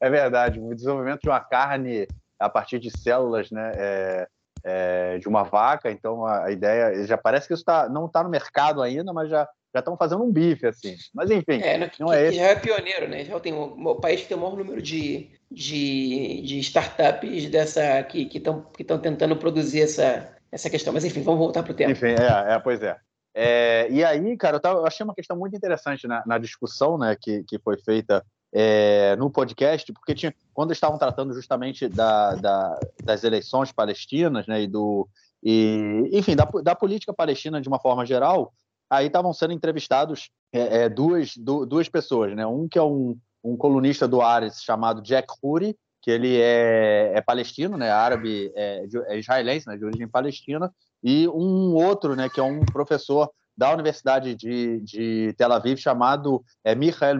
[0.00, 0.58] é verdade.
[0.58, 2.08] O desenvolvimento de uma carne
[2.38, 4.28] a partir de células né, é,
[4.64, 5.92] é, de uma vaca.
[5.92, 7.06] Então, a, a, ideia...
[7.06, 10.24] Já parece que isso tá, não está no mercado ainda, mas já já estão fazendo
[10.24, 10.96] um bife, assim.
[11.14, 12.36] Mas enfim, é, não, não é esse.
[12.36, 13.24] já é pioneiro, né?
[13.24, 18.02] Já tem o, o país que tem o maior número de, de, de startups dessa
[18.02, 20.92] que estão que que tentando produzir essa, essa questão.
[20.92, 21.92] Mas enfim, vamos voltar para o tema.
[21.92, 22.96] Enfim, é, é pois é.
[23.34, 23.88] é.
[23.90, 27.16] E aí, cara, eu, tava, eu, achei uma questão muito interessante na, na discussão né,
[27.18, 32.80] que, que foi feita é, no podcast, porque tinha, quando estavam tratando justamente da, da,
[33.04, 35.08] das eleições palestinas né, e do.
[35.42, 38.52] E, enfim, da, da política palestina de uma forma geral,
[38.90, 42.44] aí estavam sendo entrevistados é, é, duas, du, duas pessoas, né?
[42.44, 47.20] Um que é um, um colunista do Ares chamado Jack Huri, que ele é, é
[47.20, 47.90] palestino, né?
[47.90, 49.76] Árabe, é, é, israelense, né?
[49.76, 50.72] De origem palestina,
[51.02, 52.28] e um outro, né?
[52.28, 57.18] Que é um professor da Universidade de, de Tel Aviv chamado é, Michael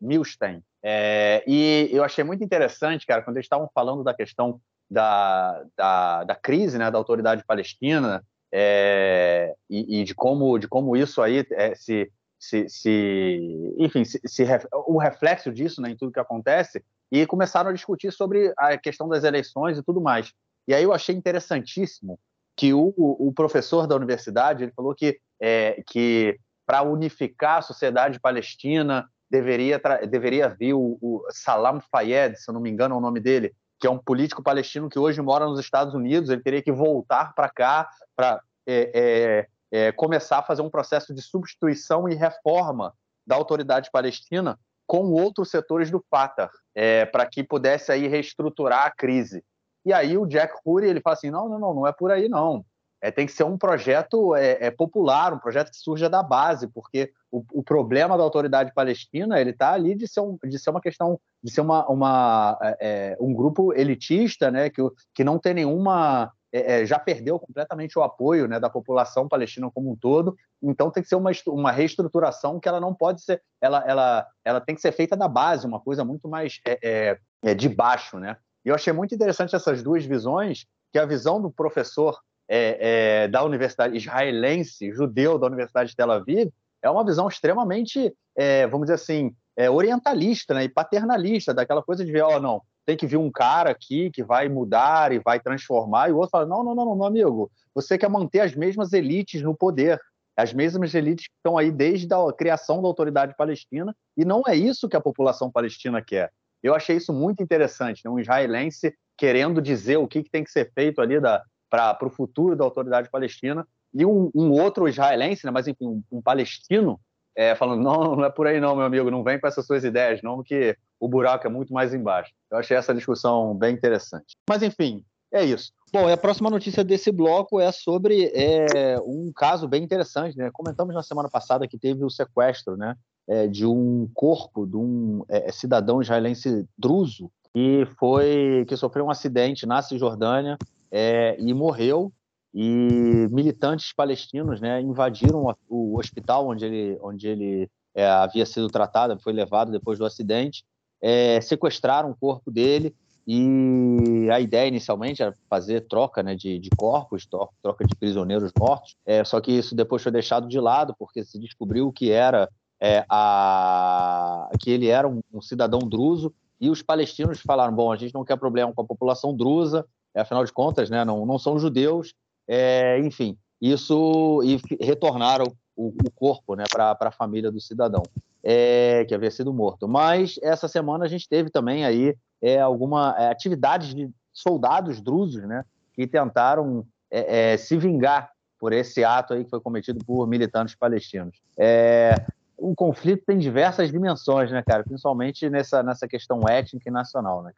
[0.00, 0.62] Milstein.
[0.82, 6.24] É, e eu achei muito interessante, cara, quando eles estavam falando da questão da, da,
[6.24, 6.90] da crise, né?
[6.90, 12.68] Da autoridade palestina, é, e, e, de como de como isso aí é, se, se,
[12.68, 14.44] se, enfim se, se,
[14.86, 19.08] o reflexo disso né, em tudo que acontece e começaram a discutir sobre a questão
[19.08, 20.32] das eleições e tudo mais.
[20.68, 22.18] E aí eu achei interessantíssimo
[22.56, 28.20] que o, o professor da universidade ele falou que é, que para unificar a sociedade
[28.20, 33.00] palestina deveria deveria vir o, o Salam Fayyad se eu não me engano é o
[33.00, 36.62] nome dele que é um político palestino que hoje mora nos Estados Unidos, ele teria
[36.62, 42.08] que voltar para cá para é, é, é, começar a fazer um processo de substituição
[42.08, 42.94] e reforma
[43.26, 48.90] da autoridade palestina com outros setores do Fatah, é, para que pudesse aí reestruturar a
[48.92, 49.44] crise.
[49.84, 52.28] E aí o Jack Huri ele fala assim, não, não, não, não é por aí
[52.28, 52.64] não.
[53.02, 56.68] É, tem que ser um projeto é, é, popular, um projeto que surja da base,
[56.68, 60.70] porque o, o problema da autoridade palestina ele está ali de ser, um, de ser
[60.70, 64.80] uma questão, de ser uma, uma é, é um grupo elitista, né, que,
[65.12, 69.70] que não tem nenhuma é, é, já perdeu completamente o apoio né, da população palestina
[69.70, 70.36] como um todo.
[70.62, 74.60] Então tem que ser uma, uma reestruturação que ela não pode ser, ela, ela, ela
[74.60, 78.36] tem que ser feita da base, uma coisa muito mais é, é de baixo, né?
[78.64, 82.20] E eu achei muito interessante essas duas visões, que a visão do professor
[82.54, 86.50] é, é, da Universidade Israelense, judeu da Universidade de Tel Aviv,
[86.82, 92.04] é uma visão extremamente, é, vamos dizer assim, é, orientalista né, e paternalista, daquela coisa
[92.04, 95.18] de ver, ó, oh, não, tem que vir um cara aqui que vai mudar e
[95.18, 98.54] vai transformar, e o outro fala, não, não, não, não, amigo, você quer manter as
[98.54, 99.98] mesmas elites no poder,
[100.36, 104.54] as mesmas elites que estão aí desde a criação da autoridade palestina, e não é
[104.54, 106.30] isso que a população palestina quer.
[106.62, 108.10] Eu achei isso muito interessante, né?
[108.10, 112.10] um israelense querendo dizer o que, que tem que ser feito ali da, para o
[112.10, 117.00] futuro da autoridade palestina, e um, um outro israelense, né, mas enfim, um, um palestino,
[117.34, 119.82] é, falando: não, não é por aí não, meu amigo, não vem com essas suas
[119.82, 122.30] ideias, não, que o buraco é muito mais embaixo.
[122.50, 124.36] Eu achei essa discussão bem interessante.
[124.46, 125.72] Mas enfim, é isso.
[125.90, 130.36] Bom, a próxima notícia desse bloco é sobre é, um caso bem interessante.
[130.36, 130.50] Né?
[130.52, 135.24] Comentamos na semana passada que teve o sequestro né, é, de um corpo de um
[135.28, 140.56] é, cidadão israelense druso que foi que sofreu um acidente na Cisjordânia
[140.92, 142.12] é, e morreu.
[142.54, 149.18] E militantes palestinos né, invadiram o hospital onde ele, onde ele é, havia sido tratado,
[149.22, 150.62] foi levado depois do acidente,
[151.00, 152.94] é, sequestraram o corpo dele.
[153.26, 157.26] E a ideia inicialmente era fazer troca né, de, de corpos,
[157.62, 161.38] troca de prisioneiros mortos, é, só que isso depois foi deixado de lado porque se
[161.38, 162.50] descobriu que era
[162.80, 166.34] é, a, que ele era um, um cidadão druso.
[166.60, 169.86] E os palestinos falaram: bom, a gente não quer problema com a população drusa,
[170.20, 172.14] afinal de contas, né, não, não são judeus,
[172.46, 175.46] é, enfim, isso e retornaram
[175.76, 178.02] o, o corpo né, para a família do cidadão
[178.42, 179.86] é, que havia sido morto.
[179.86, 185.64] Mas essa semana a gente teve também aí é, alguma é, de soldados drusos, né,
[185.94, 190.74] que tentaram é, é, se vingar por esse ato aí que foi cometido por militantes
[190.74, 191.36] palestinos.
[191.58, 192.14] É,
[192.56, 194.84] o conflito tem diversas dimensões, né, cara?
[194.84, 197.52] Principalmente nessa, nessa questão étnica e nacional, né?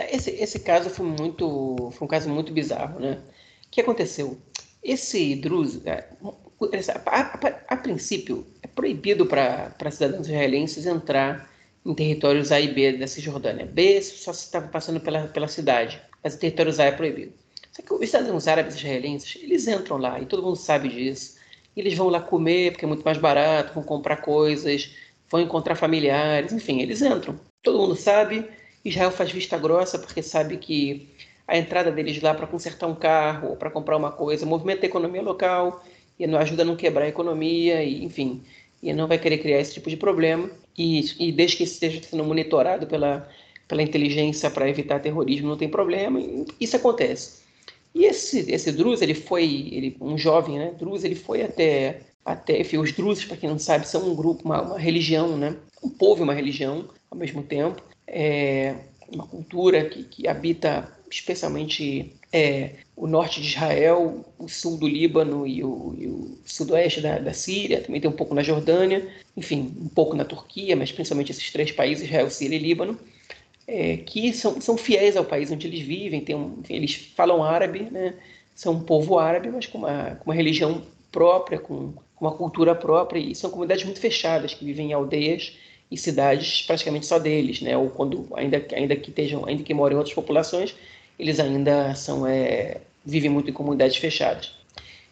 [0.00, 3.18] É, esse, esse caso foi muito, foi um caso muito bizarro, né?
[3.66, 4.38] O que aconteceu?
[4.82, 6.08] Esse Druze, é,
[7.06, 11.50] a, a, a, princípio, é proibido para cidadãos israelenses entrar
[11.84, 13.66] em territórios A e B da Cisjordânia.
[13.66, 17.34] B só se estava passando pela, pela cidade, mas territórios A é proibido.
[17.70, 21.36] Só que os cidadãos árabes israelenses, eles entram lá, e todo mundo sabe disso.
[21.76, 24.96] Eles vão lá comer, porque é muito mais barato, vão comprar coisas,
[25.30, 27.38] vão encontrar familiares, enfim, eles entram.
[27.62, 28.48] Todo mundo sabe,
[28.84, 31.08] Israel faz vista grossa porque sabe que
[31.46, 34.88] a entrada deles lá para consertar um carro ou para comprar uma coisa movimenta a
[34.88, 35.84] economia local
[36.18, 38.42] e não ajuda a não quebrar a economia, e, enfim,
[38.82, 40.50] e não vai querer criar esse tipo de problema.
[40.76, 43.28] E, e desde que esteja sendo monitorado pela,
[43.66, 46.20] pela inteligência para evitar terrorismo, não tem problema,
[46.60, 47.40] isso acontece.
[47.94, 52.60] E esse, esse Druz, ele foi, ele, um jovem, né, Druz, ele foi até, até
[52.60, 55.88] enfim, os Druzes, para quem não sabe, são um grupo, uma, uma religião, né, um
[55.88, 58.74] povo e uma religião ao mesmo tempo, é
[59.12, 65.46] uma cultura que, que habita especialmente é, o norte de Israel, o sul do Líbano
[65.46, 69.74] e o, e o sudoeste da, da, Síria, também tem um pouco na Jordânia, enfim,
[69.80, 72.98] um pouco na Turquia, mas principalmente esses três países, Israel, Síria e Líbano,
[73.66, 77.88] é, que são, são fiéis ao país onde eles vivem, tem um, eles falam árabe,
[77.90, 78.14] né?
[78.54, 82.74] são um povo árabe, mas com uma, com uma religião própria, com, com uma cultura
[82.74, 85.56] própria, e são comunidades muito fechadas, que vivem em aldeias
[85.90, 87.76] e cidades praticamente só deles, né?
[87.76, 90.74] ou quando, ainda, ainda que estejam, ainda que moram em outras populações,
[91.18, 94.54] eles ainda são, é, vivem muito em comunidades fechadas.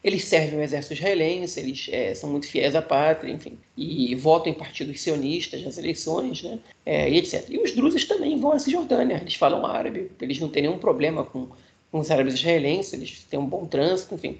[0.02, 4.52] Eles servem o exército israelense, eles é, são muito fiéis à pátria, enfim, e votam
[4.52, 7.44] em partidos sionistas nas eleições, né, é, e etc.
[7.48, 11.24] E os druzes também vão à Cisjordânia, eles falam árabe, eles não têm nenhum problema
[11.24, 11.48] com,
[11.90, 14.38] com os árabes israelenses, eles têm um bom trânsito, enfim.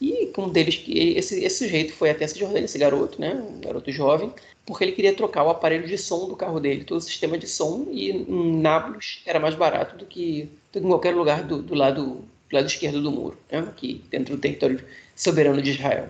[0.00, 3.92] E um deles, esse, esse sujeito foi até a Cisjordânia, esse garoto, né, um garoto
[3.92, 4.32] jovem,
[4.64, 7.46] porque ele queria trocar o aparelho de som do carro dele, todo o sistema de
[7.46, 11.60] som, e em Nablus era mais barato do que, do que em qualquer lugar do,
[11.60, 13.58] do, lado, do lado esquerdo do muro, né?
[13.58, 14.82] aqui dentro do território
[15.14, 16.08] soberano de Israel.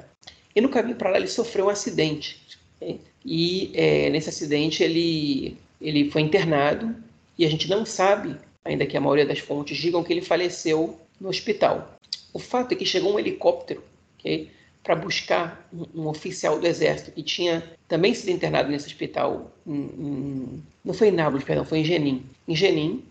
[0.55, 2.41] E no caminho para lá ele sofreu um acidente.
[2.81, 2.99] Né?
[3.25, 6.95] E é, nesse acidente ele, ele foi internado
[7.37, 10.99] e a gente não sabe, ainda que a maioria das fontes digam que ele faleceu
[11.21, 11.99] no hospital.
[12.33, 13.83] O fato é que chegou um helicóptero
[14.19, 14.51] okay,
[14.83, 19.73] para buscar um, um, oficial do exército que tinha também sido internado nesse hospital, em,
[19.75, 23.05] em, não foi em Nablus, perdão, foi em Jenin, em Jenin,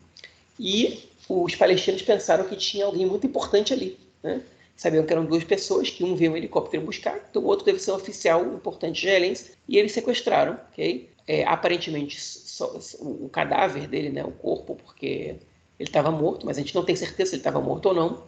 [0.60, 4.42] e os palestinos pensaram que tinha alguém muito importante ali, né?
[4.76, 7.80] Sabiam que eram duas pessoas, que um veio um helicóptero buscar, então o outro deve
[7.80, 11.10] ser um oficial importante israelense, e eles sequestraram, ok?
[11.28, 15.36] É, aparentemente só, o cadáver dele, né, o corpo, porque
[15.80, 18.24] ele estava morto, mas a gente não tem certeza se ele estava morto ou não.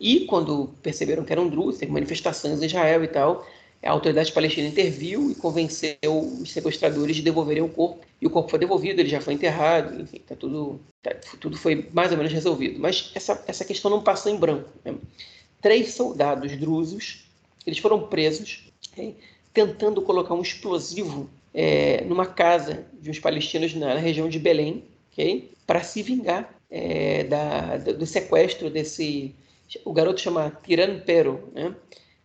[0.00, 3.46] E quando perceberam que eram drus, teve manifestações em Israel e tal,
[3.82, 5.98] a autoridade palestina interviu e convenceu
[6.40, 8.04] os sequestradores de devolverem o corpo.
[8.20, 11.88] E o corpo foi devolvido, ele já foi enterrado, enfim, tá tudo, tá, tudo foi
[11.92, 12.78] mais ou menos resolvido.
[12.80, 14.68] Mas essa, essa questão não passou em branco.
[14.84, 14.94] Né?
[15.60, 17.24] Três soldados drusos,
[17.64, 19.16] eles foram presos, okay?
[19.52, 24.84] tentando colocar um explosivo é, numa casa de uns palestinos na, na região de Belém,
[25.12, 25.52] okay?
[25.64, 29.34] para se vingar é, da, do sequestro desse
[29.84, 31.74] o garoto chama Tiran Pero, né?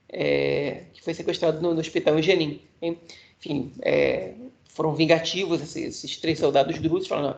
[0.09, 2.61] É, que foi sequestrado no, no hospital em Jenin.
[2.81, 4.33] Enfim, é,
[4.67, 7.37] foram vingativos esses, esses, três soldados drusos, falando,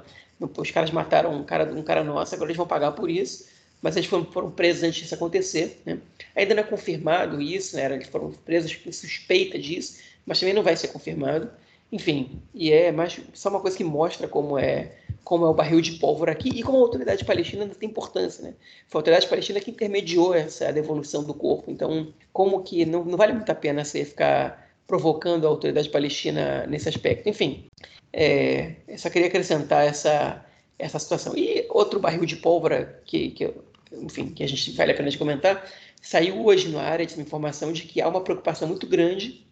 [0.57, 3.47] os caras mataram um cara, um cara nosso, agora eles vão pagar por isso.
[3.81, 5.81] Mas eles foram, foram presos antes disso acontecer.
[5.85, 5.99] Né?
[6.35, 7.93] Ainda não é confirmado isso, né?
[7.93, 11.49] eles foram presos com suspeita disso, mas também não vai ser confirmado.
[11.91, 14.91] Enfim, e é mais só uma coisa que mostra como é
[15.25, 18.53] como é o barril de pólvora aqui e como a autoridade palestina tem importância, né?
[18.87, 21.71] Foi a autoridade palestina que intermediou essa devolução do corpo.
[21.71, 26.67] Então, como que não, não vale muito a pena você ficar provocando a autoridade palestina
[26.67, 27.27] nesse aspecto.
[27.27, 27.65] Enfim,
[28.13, 30.45] é, só queria acrescentar essa,
[30.77, 31.35] essa situação.
[31.35, 33.51] E outro barril de pólvora que, que,
[33.93, 35.67] enfim, que a gente vale a pena de comentar,
[35.99, 39.43] saiu hoje no área de informação de que há uma preocupação muito grande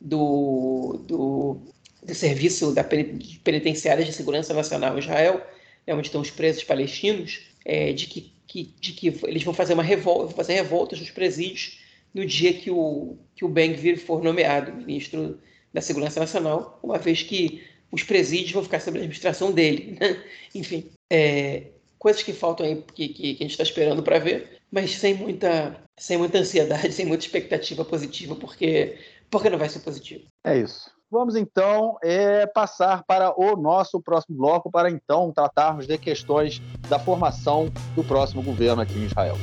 [0.00, 1.60] do, do,
[2.04, 5.44] do Serviço da Penitenciária de Segurança Nacional Israel,
[5.86, 9.74] né, onde estão os presos palestinos, é, de, que, que, de que eles vão fazer
[9.74, 11.78] uma revolta, vão fazer revoltas nos presídios
[12.12, 15.40] no dia que o, que o Ben-Gvir for nomeado ministro
[15.72, 19.98] da Segurança Nacional, uma vez que os presídios vão ficar sob a administração dele.
[20.00, 20.22] Né?
[20.54, 24.60] Enfim, é, coisas que faltam aí, que, que, que a gente está esperando para ver,
[24.70, 28.98] mas sem muita, sem muita ansiedade, sem muita expectativa positiva, porque,
[29.30, 30.24] porque não vai ser positivo.
[30.44, 30.93] É isso.
[31.14, 36.98] Vamos então é, passar para o nosso próximo bloco, para então tratarmos de questões da
[36.98, 39.36] formação do próximo governo aqui em Israel.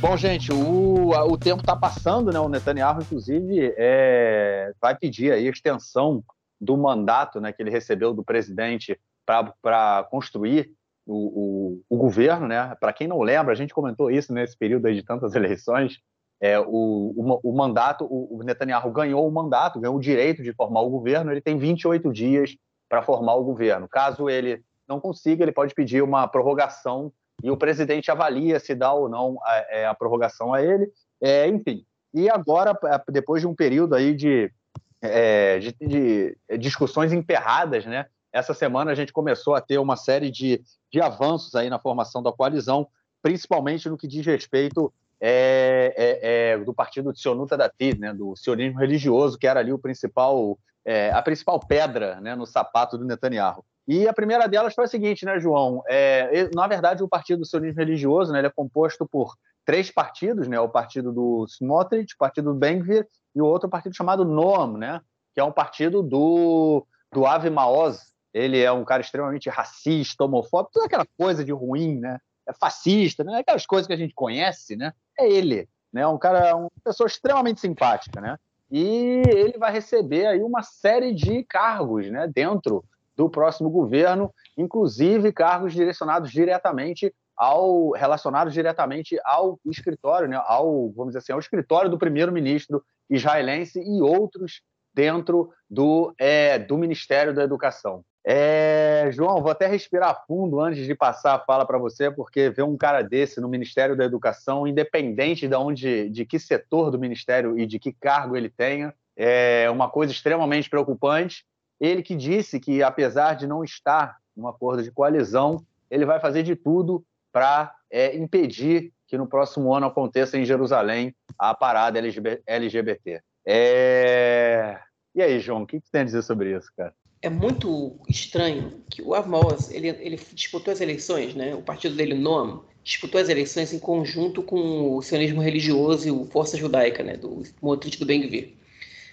[0.00, 2.40] Bom, gente, o, o tempo está passando, né?
[2.40, 6.24] O Netanyahu, inclusive, é, vai pedir a extensão
[6.58, 10.70] do mandato né, que ele recebeu do presidente para construir
[11.04, 12.74] o, o, o, governo, né?
[12.80, 16.00] Para quem não lembra, a gente comentou isso nesse período de tantas eleições.
[16.42, 20.90] É, o, o, mandato, o Netanyahu ganhou o mandato, ganhou o direito de formar o
[20.90, 21.30] governo.
[21.30, 22.56] Ele tem 28 dias
[22.88, 23.88] para formar o governo.
[23.88, 27.12] Caso ele não consiga, ele pode pedir uma prorrogação
[27.44, 30.90] e o presidente avalia se dá ou não a, é, a prorrogação a ele.
[31.20, 32.76] É, enfim, e agora,
[33.08, 34.52] depois de um período aí de,
[35.00, 38.06] é, de, de, discussões emperradas, né?
[38.32, 42.20] Essa semana a gente começou a ter uma série de, de avanços aí na formação
[42.20, 42.88] da coalizão,
[43.22, 44.92] principalmente no que diz respeito
[45.24, 49.72] é, é, é, do partido de Sionuta Dativ, né, do sionismo religioso, que era ali
[49.72, 53.64] o principal, é, a principal pedra né, no sapato do Netanyahu.
[53.86, 55.82] E a primeira delas foi a seguinte, né, João?
[55.88, 60.48] É, na verdade, o Partido do Sionismo Religioso né, ele é composto por três partidos,
[60.48, 60.58] né?
[60.60, 65.00] O partido do Smotrich, o partido do Ben-Gvir e o outro partido chamado Noam, né?
[65.34, 68.12] Que é um partido do, do Avi Maoz.
[68.32, 72.18] Ele é um cara extremamente racista, homofóbico, toda aquela coisa de ruim, né?
[72.48, 73.38] É fascista, né?
[73.38, 74.92] Aquelas coisas que a gente conhece, né?
[75.18, 76.06] É ele, né?
[76.06, 78.38] Um cara, uma pessoa extremamente simpática, né?
[78.70, 82.26] E ele vai receber aí uma série de cargos, né?
[82.26, 82.84] Dentro
[83.16, 91.08] do próximo governo, inclusive cargos direcionados diretamente ao relacionados diretamente ao escritório, né, ao vamos
[91.08, 94.62] dizer assim, ao escritório do primeiro-ministro israelense e outros
[94.94, 98.04] dentro do, é, do Ministério da Educação.
[98.24, 102.62] É, João, vou até respirar fundo antes de passar a fala para você, porque ver
[102.62, 107.58] um cara desse no Ministério da Educação, independente de onde, de que setor do Ministério
[107.58, 111.44] e de que cargo ele tenha, é uma coisa extremamente preocupante.
[111.80, 116.42] Ele que disse que, apesar de não estar num acordo de coalizão, ele vai fazer
[116.42, 121.98] de tudo para é, impedir que no próximo ano aconteça em Jerusalém a parada
[122.46, 123.20] LGBT.
[123.44, 124.78] É...
[125.14, 126.94] E aí, João, o que você tem a dizer sobre isso, cara?
[127.22, 131.54] É muito estranho que o Avmos, ele, ele disputou as eleições, né?
[131.54, 136.10] o partido dele, o NOM, disputou as eleições em conjunto com o sionismo religioso e
[136.10, 137.16] o Força Judaica, né?
[137.16, 138.54] do Motrich do Ben-Gvir.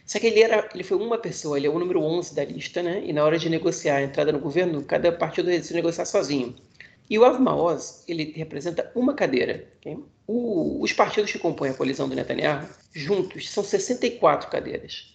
[0.09, 2.81] Só que ele, era, ele foi uma pessoa, ele é o número 11 da lista,
[2.81, 3.03] né?
[3.05, 6.55] E na hora de negociar a entrada no governo, cada partido decidiu negociar sozinho.
[7.07, 9.67] E o Av Maoz, ele representa uma cadeira.
[9.77, 9.99] Okay?
[10.25, 15.13] O, os partidos que compõem a coalizão do Netanyahu, juntos, são 64 cadeiras.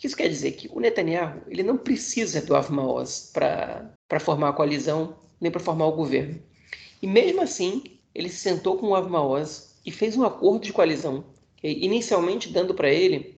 [0.00, 0.52] Que isso quer dizer?
[0.52, 5.60] Que o Netanyahu ele não precisa do Av Maoz para formar a coalizão, nem para
[5.60, 6.42] formar o governo.
[7.02, 7.84] E mesmo assim,
[8.14, 11.22] ele se sentou com o Av Maoz e fez um acordo de coalizão,
[11.58, 11.78] okay?
[11.82, 13.34] inicialmente dando para ele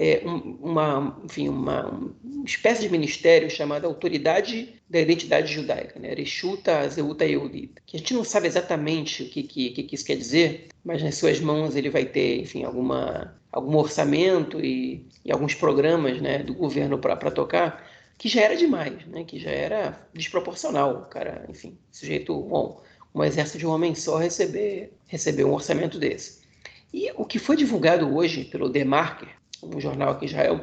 [0.00, 6.14] é, uma, enfim, uma, espécie de ministério chamado Autoridade da Identidade Judaica, né?
[6.14, 10.16] Reshuta Zeuta Yehudit, que a gente não sabe exatamente o que, que, que, isso quer
[10.16, 15.54] dizer, mas nas suas mãos ele vai ter, enfim, alguma, algum orçamento e, e alguns
[15.54, 17.84] programas né, do governo para tocar,
[18.16, 19.24] que já era demais, né?
[19.24, 21.06] que já era desproporcional.
[21.10, 22.80] Cara, enfim, sujeito, bom,
[23.12, 26.38] um exército de um homem só receber, receber um orçamento desse.
[26.92, 30.60] E o que foi divulgado hoje pelo Demarker, um jornal aqui em Israel,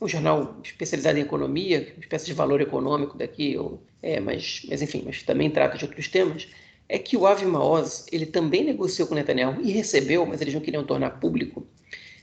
[0.00, 4.80] um jornal especializado em economia, uma espécie de valor econômico daqui, ou, é, mas, mas
[4.80, 6.48] enfim, mas também trata de outros temas,
[6.88, 10.60] é que o Avi Maoz, ele também negociou com Netanyahu e recebeu, mas eles não
[10.60, 11.66] queriam tornar público,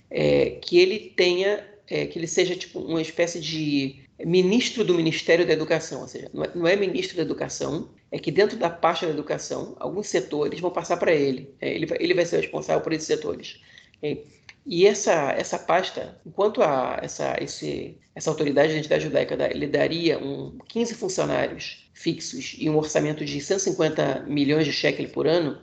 [0.09, 5.45] é, que ele tenha, é, que ele seja tipo uma espécie de ministro do Ministério
[5.45, 8.69] da Educação, ou seja, não é, não é ministro da Educação, é que dentro da
[8.69, 12.37] pasta da educação, alguns setores vão passar para ele, é, ele, vai, ele vai ser
[12.37, 13.59] responsável por esses setores.
[13.97, 14.25] Okay?
[14.65, 20.17] E essa, essa pasta, enquanto a, essa, esse, essa autoridade de identidade judaica ele daria
[20.17, 25.57] um, 15 funcionários fixos e um orçamento de 150 milhões de shekel por ano,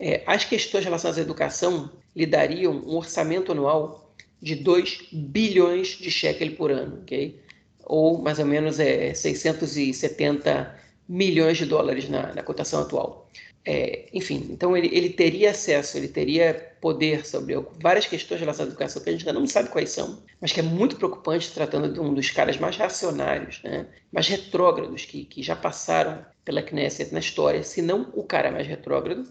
[0.00, 6.10] é, as questões relacionadas à educação lhe dariam um orçamento anual de 2 bilhões de
[6.10, 7.40] shekel por ano, ok?
[7.84, 10.78] ou mais ou menos é, 670
[11.08, 13.28] milhões de dólares na, na cotação atual.
[13.64, 18.74] É, enfim, então ele, ele teria acesso, ele teria poder sobre várias questões relacionadas à
[18.74, 21.92] educação que a gente ainda não sabe quais são, mas que é muito preocupante tratando
[21.92, 27.12] de um dos caras mais reacionários, né, mais retrógrados que, que já passaram pela Knesset
[27.12, 29.28] na história, se não o cara mais retrógrado,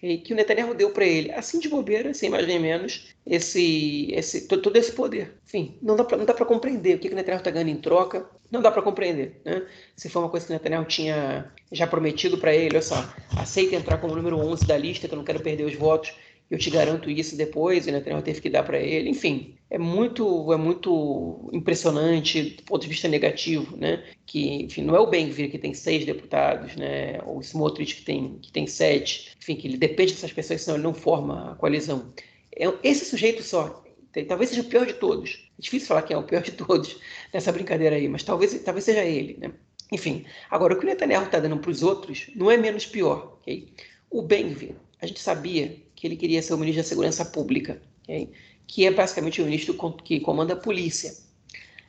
[0.00, 4.46] que o Netanyahu deu para ele, assim de bobeira, sem mais nem menos, esse, esse,
[4.48, 5.34] todo esse poder.
[5.46, 8.62] Enfim, não dá para compreender o que, que o Netanyahu está ganhando em troca, não
[8.62, 9.40] dá para compreender.
[9.44, 9.62] Né?
[9.94, 13.76] Se for uma coisa que o Netanyahu tinha já prometido para ele, olha só, aceita
[13.76, 16.14] entrar como número 11 da lista, que eu não quero perder os votos,
[16.50, 20.52] eu te garanto isso depois, e Netanyahu teve que dar para ele, enfim, é muito
[20.52, 24.04] é muito impressionante do ponto de vista negativo, né?
[24.26, 27.20] Que, enfim, não é o Ben-Gvir que tem seis deputados, né?
[27.24, 30.76] Ou o Smotrich que tem que tem sete, enfim, que ele depende dessas pessoas, senão
[30.76, 32.12] ele não forma a coalizão.
[32.56, 33.84] É esse sujeito só,
[34.26, 35.48] talvez seja o pior de todos.
[35.56, 36.98] É difícil falar quem é o pior de todos
[37.32, 39.52] nessa brincadeira aí, mas talvez talvez seja ele, né?
[39.92, 43.38] Enfim, agora o que o Netanyahu está dando para os outros não é menos pior,
[43.40, 43.72] ok?
[44.10, 48.30] O Ben-Gvir, a gente sabia que ele queria ser o ministro da Segurança Pública, okay?
[48.66, 51.12] que é basicamente o ministro que comanda a polícia.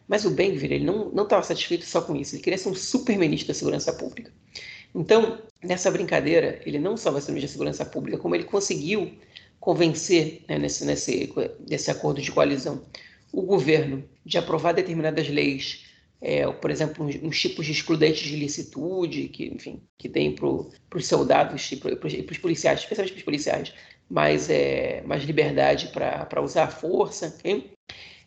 [0.06, 3.18] Mas o Ben-Gvir ele não estava satisfeito só com isso, ele queria ser um super
[3.18, 4.30] ministro da Segurança Pública.
[4.94, 9.14] Então, nessa brincadeira, ele não só vai ser ministro da Segurança Pública, como ele conseguiu
[9.62, 11.34] convencer, né, nesse, nesse,
[11.70, 12.86] nesse acordo de coalizão,
[13.32, 15.86] o governo de aprovar determinadas leis,
[16.20, 20.48] é, por exemplo, uns, uns, tipos de excludentes de licitude, que, enfim, que tem para
[20.48, 23.74] os soldados e para os policiais, especialmente para os policiais,
[24.12, 27.38] mais, é, mais liberdade para usar a força.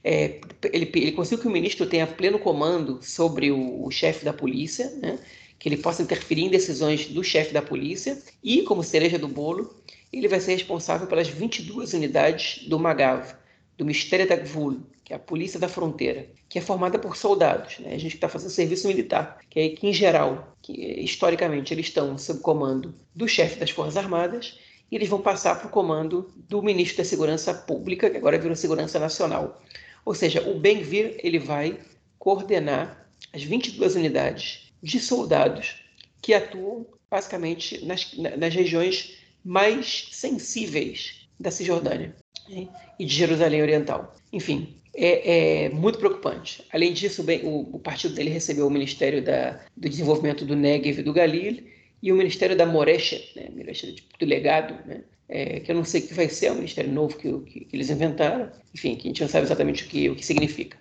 [0.03, 0.41] É,
[0.73, 4.91] ele, ele conseguiu que o ministro tenha pleno comando sobre o, o chefe da polícia,
[5.03, 5.19] né?
[5.59, 9.75] que ele possa interferir em decisões do chefe da polícia e, como cereja do bolo,
[10.13, 13.35] ele vai ser responsável pelas 22 unidades do MAGAV,
[13.77, 17.79] do Mistério da Gvul, que é a Polícia da Fronteira, que é formada por soldados,
[17.79, 17.95] né?
[17.95, 22.17] a gente está fazendo serviço militar, que, é, que em geral, que, historicamente, eles estão
[22.17, 24.59] sob comando do chefe das Forças Armadas
[24.95, 28.55] e eles vão passar para o comando do ministro da Segurança Pública, que agora virou
[28.55, 29.61] Segurança Nacional.
[30.05, 31.81] Ou seja, o Ben-Gvir ele vai
[32.17, 35.83] coordenar as 22 unidades de soldados
[36.23, 42.15] que atuam basicamente nas, nas regiões mais sensíveis da Cisjordânia
[42.49, 42.69] né?
[42.97, 44.15] e de Jerusalém Oriental.
[44.33, 46.65] Enfim, é, é, muito preocupante.
[46.73, 51.03] Além disso, o, o, partido dele recebeu o Ministério da, do Desenvolvimento do Negev e
[51.03, 51.74] do Galil
[52.05, 56.03] e o Ministério da Moresha, né, Ministério do Legado, né, é, que eu não sei
[56.03, 59.09] o que vai ser, é um ministério novo que, que, que, eles inventaram, enfim, que
[59.09, 60.77] a gente não sabe exatamente o que, o que significa.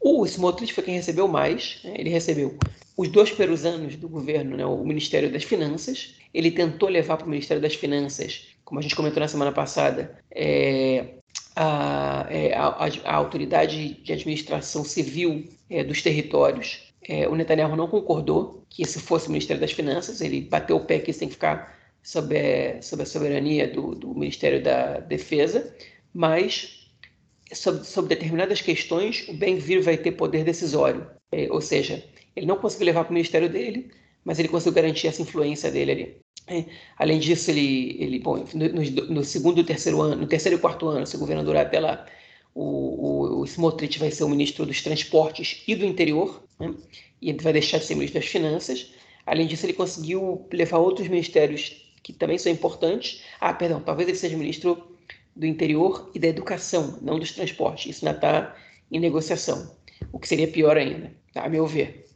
[0.00, 2.58] O Smotrich foi quem recebeu mais, né, ele recebeu
[2.96, 7.26] os dois primeiros anos do governo, né, o Ministério das Finanças, ele tentou levar para
[7.26, 11.18] o Ministério das Finanças, como a gente comentou na semana passada, é,
[11.54, 12.66] a, é, a,
[13.04, 18.98] a, autoridade de administração civil é, dos territórios é, o Netanyahu não concordou que esse
[18.98, 22.34] fosse o Ministério das Finanças, ele bateu o pé que isso tem que ficar sob,
[22.34, 25.74] é, sob a soberania do, do, Ministério da Defesa,
[26.12, 26.90] mas
[27.52, 32.56] sobre, sobre determinadas questões o Ben-Gvir vai ter poder decisório, é, ou seja, ele não
[32.56, 33.90] conseguiu levar para o ministério dele,
[34.24, 36.16] mas ele conseguiu garantir essa influência dele ali.
[36.46, 36.64] É,
[36.96, 41.06] além disso, ele, ele bom, no, no, segundo terceiro ano, no terceiro e quarto ano,
[41.06, 42.06] se governo até lá,
[42.60, 46.74] o, o, Smotrich vai ser o ministro dos transportes e do interior, né?
[47.22, 48.92] e ele vai deixar de ser ministro das finanças.
[49.24, 53.22] Além disso, ele conseguiu levar outros ministérios que também são importantes.
[53.40, 54.82] Ah, perdão, talvez ele seja ministro
[55.36, 57.94] do interior e da educação, não dos transportes.
[57.94, 58.56] Isso ainda está
[58.90, 59.70] em negociação,
[60.10, 62.07] o que seria pior ainda, a meu ver.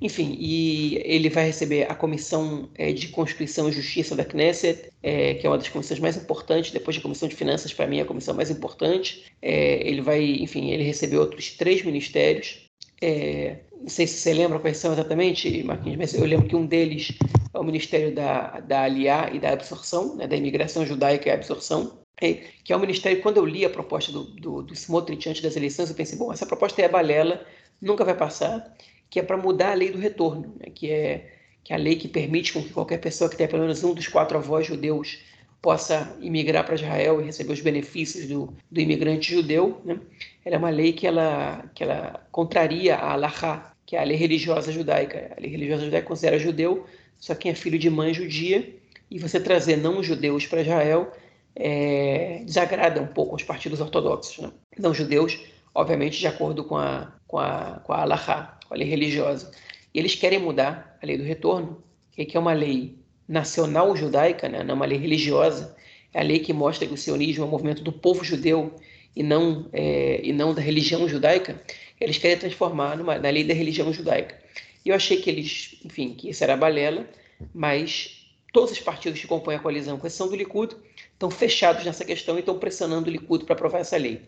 [0.00, 5.34] Enfim, e ele vai receber a Comissão é, de Constituição e Justiça da Knesset, é,
[5.34, 8.02] que é uma das comissões mais importantes, depois da Comissão de Finanças, para mim, é
[8.02, 9.24] a comissão mais importante.
[9.42, 12.66] É, ele vai, enfim, ele recebeu outros três ministérios.
[13.02, 16.66] É, não sei se você lembra quais são exatamente, Marquinhos, mas eu lembro que um
[16.66, 17.12] deles
[17.52, 21.98] é o Ministério da, da Aliá e da Absorção, né, da Imigração Judaica e Absorção,
[22.20, 22.34] é,
[22.64, 25.56] que é um ministério, quando eu li a proposta do, do, do Smotrich antes das
[25.56, 27.44] eleições, eu pensei, bom, essa proposta é balela,
[27.80, 28.74] nunca vai passar
[29.10, 30.70] que é para mudar a lei do retorno, né?
[30.72, 31.32] que, é,
[31.64, 33.92] que é a lei que permite com que qualquer pessoa que tenha pelo menos um
[33.92, 35.18] dos quatro avós judeus
[35.60, 39.80] possa imigrar para Israel e receber os benefícios do, do imigrante judeu.
[39.84, 40.00] Né?
[40.44, 44.16] Ela é uma lei que ela, que ela contraria a Alahá, que é a lei
[44.16, 45.34] religiosa judaica.
[45.36, 46.86] A lei religiosa judaica considera judeu
[47.20, 48.74] só quem é filho de mãe judia,
[49.10, 51.12] e você trazer não judeus para Israel
[51.54, 54.38] é, desagrada um pouco os partidos ortodoxos.
[54.38, 54.50] Né?
[54.78, 55.38] Não judeus,
[55.74, 59.50] obviamente, de acordo com a, com a, com a Alahá a lei religiosa.
[59.92, 62.96] E eles querem mudar a lei do retorno, que é uma lei
[63.26, 64.62] nacional judaica, né?
[64.62, 65.76] não é uma lei religiosa,
[66.12, 68.74] é a lei que mostra que o sionismo é um movimento do povo judeu
[69.14, 71.60] e não, é, e não da religião judaica.
[72.00, 74.40] Eles querem transformar numa, na lei da religião judaica.
[74.84, 77.06] E eu achei que eles, enfim, que isso era balela,
[77.54, 80.74] mas todos os partidos que compõem a coalizão, com exceção do Likud,
[81.12, 84.22] estão fechados nessa questão e estão pressionando o Likud para aprovar essa lei.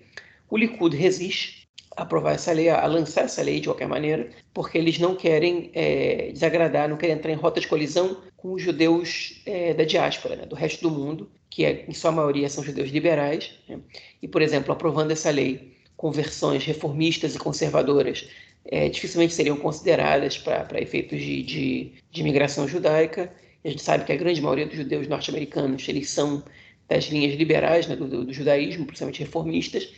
[0.49, 1.62] O Likud resiste,
[1.97, 6.31] aprovar essa lei, a lançar essa lei de qualquer maneira, porque eles não querem é,
[6.33, 10.47] desagradar, não querem entrar em rota de colisão com os judeus é, da diáspora, né,
[10.47, 13.53] do resto do mundo, que é, em sua maioria são judeus liberais.
[13.69, 13.79] Né?
[14.23, 18.29] E, por exemplo, aprovando essa lei com versões reformistas e conservadoras,
[18.65, 23.33] é, dificilmente seriam consideradas para efeitos de, de, de imigração judaica.
[23.65, 26.43] A gente sabe que a grande maioria dos judeus norte-americanos eles são
[26.89, 29.93] das linhas liberais né, do, do, do, judaísmo, principalmente reformistas.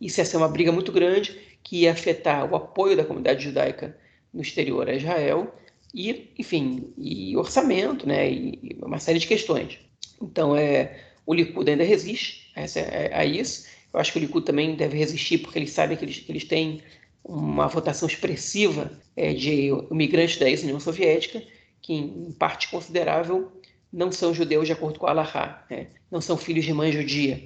[0.00, 3.96] Isso ia ser uma briga muito grande que ia afetar o apoio da comunidade judaica
[4.32, 5.54] no exterior a Israel
[5.94, 9.78] e, enfim, e orçamento, né, e uma série de questões.
[10.20, 13.66] Então, é, o Likud ainda resiste a, a, isso.
[13.92, 16.44] Eu acho que o Likud também deve resistir porque eles sabem que eles, que eles
[16.44, 16.82] têm
[17.24, 21.42] uma votação expressiva é, de imigrantes da ex-União Soviética,
[21.80, 23.52] que em parte considerável
[23.92, 25.86] não são judeus de acordo com a Allahá, né?
[26.10, 27.40] não são filhos de mãe judia,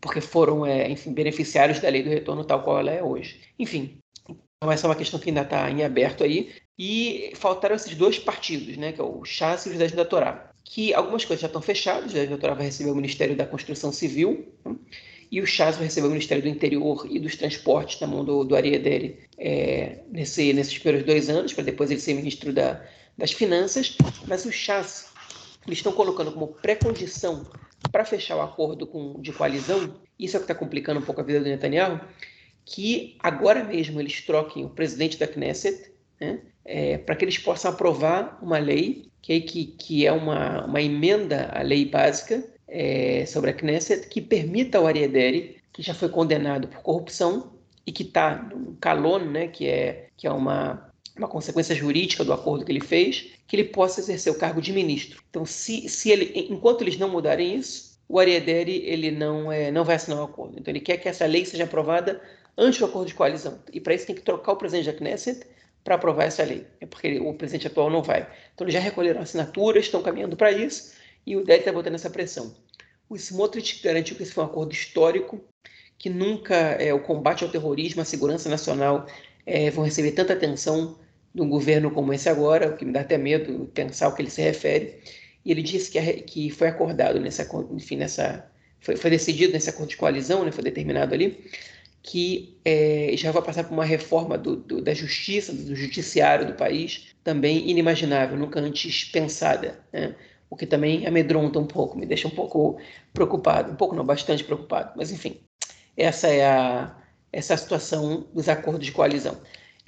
[0.00, 3.40] porque foram, é, enfim, beneficiários da lei do retorno tal qual ela é hoje.
[3.58, 3.98] Enfim,
[4.56, 6.50] então essa é uma questão que ainda está em aberto aí.
[6.78, 10.52] E faltaram esses dois partidos, né, que é o Chas e o Judaísmo da Torá,
[10.64, 13.44] que algumas coisas já estão fechadas, o Judaísmo da Torá vai receber o Ministério da
[13.44, 14.76] Construção Civil, né?
[15.30, 18.44] e o Chas vai receber o Ministério do Interior e dos Transportes na mão do,
[18.44, 22.80] do Ariadere é, nesse, nesses primeiros dois anos, para depois ele ser ministro da,
[23.16, 23.96] das Finanças,
[24.26, 25.08] mas o Chas
[25.66, 27.44] eles estão colocando como pré-condição
[27.90, 31.20] para fechar o acordo com, de coalizão, isso é o que está complicando um pouco
[31.20, 32.00] a vida do Netanyahu,
[32.64, 37.70] que agora mesmo eles troquem o presidente da Knesset, né, é, para que eles possam
[37.70, 43.50] aprovar uma lei, que, que, que é uma, uma emenda à lei básica é, sobre
[43.50, 47.52] a Knesset, que permita ao Ariadere, que já foi condenado por corrupção
[47.86, 50.87] e que está no Calon, né, que, é, que é uma
[51.18, 54.72] uma consequência jurídica do acordo que ele fez, que ele possa exercer o cargo de
[54.72, 55.22] ministro.
[55.28, 59.84] Então, se, se ele, enquanto eles não mudarem isso, o Ariadere ele não, é, não
[59.84, 60.58] vai assinar o acordo.
[60.58, 62.20] Então, ele quer que essa lei seja aprovada
[62.56, 63.60] antes do acordo de coalizão.
[63.72, 65.46] E para isso tem que trocar o presidente da Knesset
[65.84, 66.66] para aprovar essa lei.
[66.80, 68.28] É porque ele, o presidente atual não vai.
[68.54, 70.94] Então, eles já recolheram assinaturas, estão caminhando para isso,
[71.26, 72.54] e o DED está botando essa pressão.
[73.08, 75.40] O Smotrich garantiu que esse foi um acordo histórico,
[75.98, 79.06] que nunca é, o combate ao terrorismo, a segurança nacional
[79.44, 80.96] é, vão receber tanta atenção
[81.34, 84.22] de um governo como esse agora, o que me dá até medo pensar o que
[84.22, 84.98] ele se refere.
[85.44, 88.50] E ele disse que, que foi acordado nessa, enfim, nessa,
[88.80, 91.44] foi, foi decidido nesse acordo de coalizão, né, foi determinado ali,
[92.02, 96.54] que é, já vai passar por uma reforma do, do, da justiça, do judiciário do
[96.54, 100.14] país, também inimaginável, nunca antes pensada, né?
[100.50, 102.78] o que também amedronta um pouco, me deixa um pouco
[103.12, 105.40] preocupado, um pouco não, bastante preocupado, mas enfim,
[105.96, 106.96] essa é a,
[107.32, 109.38] essa é a situação dos acordos de coalizão.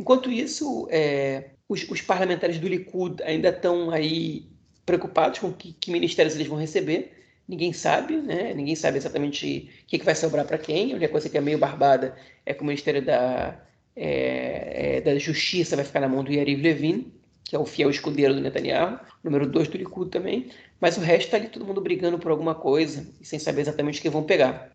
[0.01, 4.47] Enquanto isso, é, os, os, parlamentares do Likud ainda estão aí
[4.87, 7.13] preocupados com que, que, ministérios eles vão receber.
[7.47, 8.55] Ninguém sabe, né?
[8.55, 10.93] Ninguém sabe exatamente o que, que vai sobrar para quem.
[10.93, 13.61] A única coisa que é meio barbada é que o Ministério da,
[13.95, 17.13] é, é, da Justiça vai ficar na mão do Yariv Levin,
[17.45, 20.49] que é o fiel escudeiro do Netanyahu, número dois do Likud também.
[20.81, 23.99] Mas o resto está ali todo mundo brigando por alguma coisa e sem saber exatamente
[23.99, 24.73] o que vão pegar.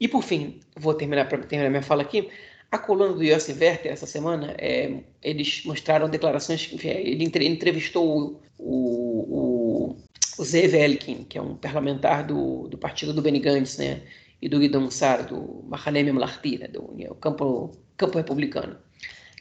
[0.00, 2.28] E por fim, vou terminar para terminar minha fala aqui.
[2.74, 8.66] A coluna do Yossi Werther essa semana, é, eles mostraram declarações, enfim, ele entrevistou o,
[8.68, 9.96] o,
[10.36, 14.02] o Zev Elkin, que é um parlamentar do, do partido do Benny Gantz, né,
[14.42, 18.76] e do Guidon Sar, do Mahanem Memlarti, né, do né, campo, campo republicano.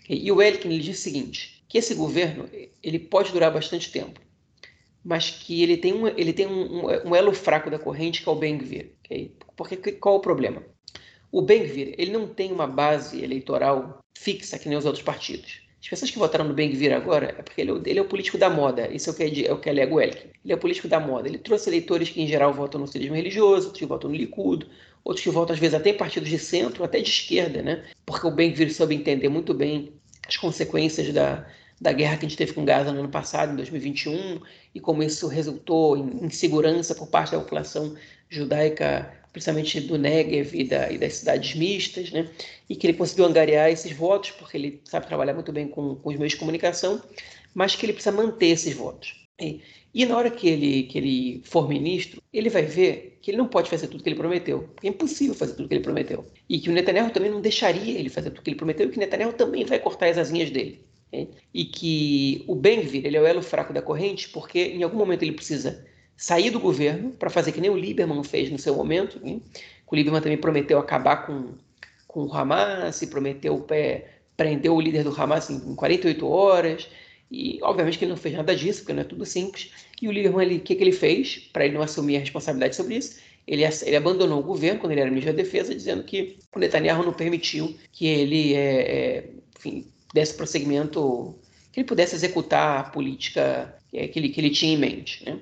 [0.08, 2.48] E o Elkin ele diz o seguinte, que esse governo
[2.84, 4.22] ele pode durar bastante tempo,
[5.04, 8.32] mas que ele tem um, ele tem um, um elo fraco da corrente que é
[8.32, 8.92] o Ben-Gvir.
[9.04, 9.36] Okay?
[9.56, 10.62] Porque qual o problema?
[11.34, 15.62] O Ben-Gvir, ele não tem uma base eleitoral fixa que nem os outros partidos.
[15.82, 18.52] As pessoas que votaram no Ben-Gvir agora é porque ele, ele, é o político da
[18.52, 18.88] moda.
[18.94, 20.28] Isso é o que, é o que alega o Elkin.
[20.46, 21.28] Ele é o político da moda.
[21.28, 24.68] Ele trouxe eleitores que, em geral, votam no sionismo religioso, outros que votam no Likud,
[25.04, 27.84] outros que votam, às vezes, até em partidos de centro, até de esquerda, né?
[28.06, 29.92] Porque o Ben-Gvir soube entender muito bem
[30.28, 31.48] as consequências da,
[31.82, 34.40] da guerra que a gente teve com Gaza no ano passado, em 2021,
[34.76, 37.96] e como isso resultou em insegurança por parte da população
[38.30, 42.30] judaica principalmente do Negev e, da, e, das cidades mistas, né?
[42.70, 46.10] e que ele conseguiu angariar esses votos, porque ele sabe trabalhar muito bem com, com
[46.10, 47.02] os meios de comunicação,
[47.54, 49.28] mas que ele precisa manter esses votos.
[49.42, 49.62] E,
[49.92, 53.48] e, na hora que ele, que ele for ministro, ele vai ver que ele não
[53.48, 56.26] pode fazer tudo que ele prometeu, porque é impossível fazer tudo que ele prometeu.
[56.48, 58.98] E que o Netanyahu também não deixaria ele fazer tudo que ele prometeu, e que
[58.98, 60.86] o Netanyahu também vai cortar as asinhas dele.
[61.54, 65.24] E que o Ben-Gvir, ele é o elo fraco da corrente, porque em algum momento
[65.24, 65.86] ele precisa
[66.16, 69.20] sair do governo para fazer que nem o Lieberman fez no seu momento.
[69.24, 69.40] Né?
[69.88, 71.54] O Lieberman também prometeu acabar com,
[72.08, 74.06] com o Hamas, e prometeu é,
[74.36, 76.90] prender o líder do Hamas em 48 horas.
[77.32, 79.72] E obviamente que ele não fez nada disso, porque não é tudo simples.
[80.02, 82.96] E o Lieberman, o que, que ele fez para ele não assumir a responsabilidade sobre
[82.96, 83.20] isso?
[83.46, 87.04] Ele, ele, abandonou o governo quando ele era ministro da Defesa, dizendo que o Netanyahu
[87.04, 91.36] não permitiu que ele é, é, enfim, desse prosseguimento,
[91.72, 95.26] que ele pudesse executar a política é, que ele, que ele tinha em mente.
[95.26, 95.40] Né?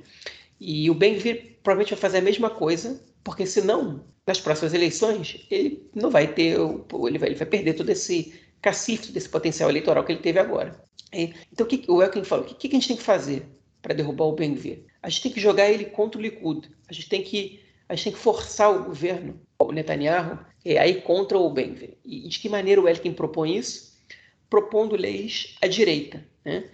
[0.64, 5.90] E o Ben-Gvir provavelmente vai fazer a mesma coisa, porque senão, nas próximas eleições, ele
[5.96, 10.12] não vai ter, ele vai, ele vai perder todo esse cacife desse potencial eleitoral que
[10.12, 10.80] ele teve agora.
[11.12, 13.44] Então, o, que, o Elkin falou, o que, que a gente tem que fazer
[13.82, 14.86] para derrubar o Ben-Gvir?
[15.02, 16.70] A gente tem que jogar ele contra o Likud.
[16.88, 17.60] A gente tem que
[17.90, 21.98] a gente tem que forçar o governo, o Netanyahu, é, aí contra o Ben-Gvir.
[22.06, 23.98] E de que maneira o Elkin propõe isso?
[24.50, 26.24] Propondo leis à direita.
[26.46, 26.70] Né?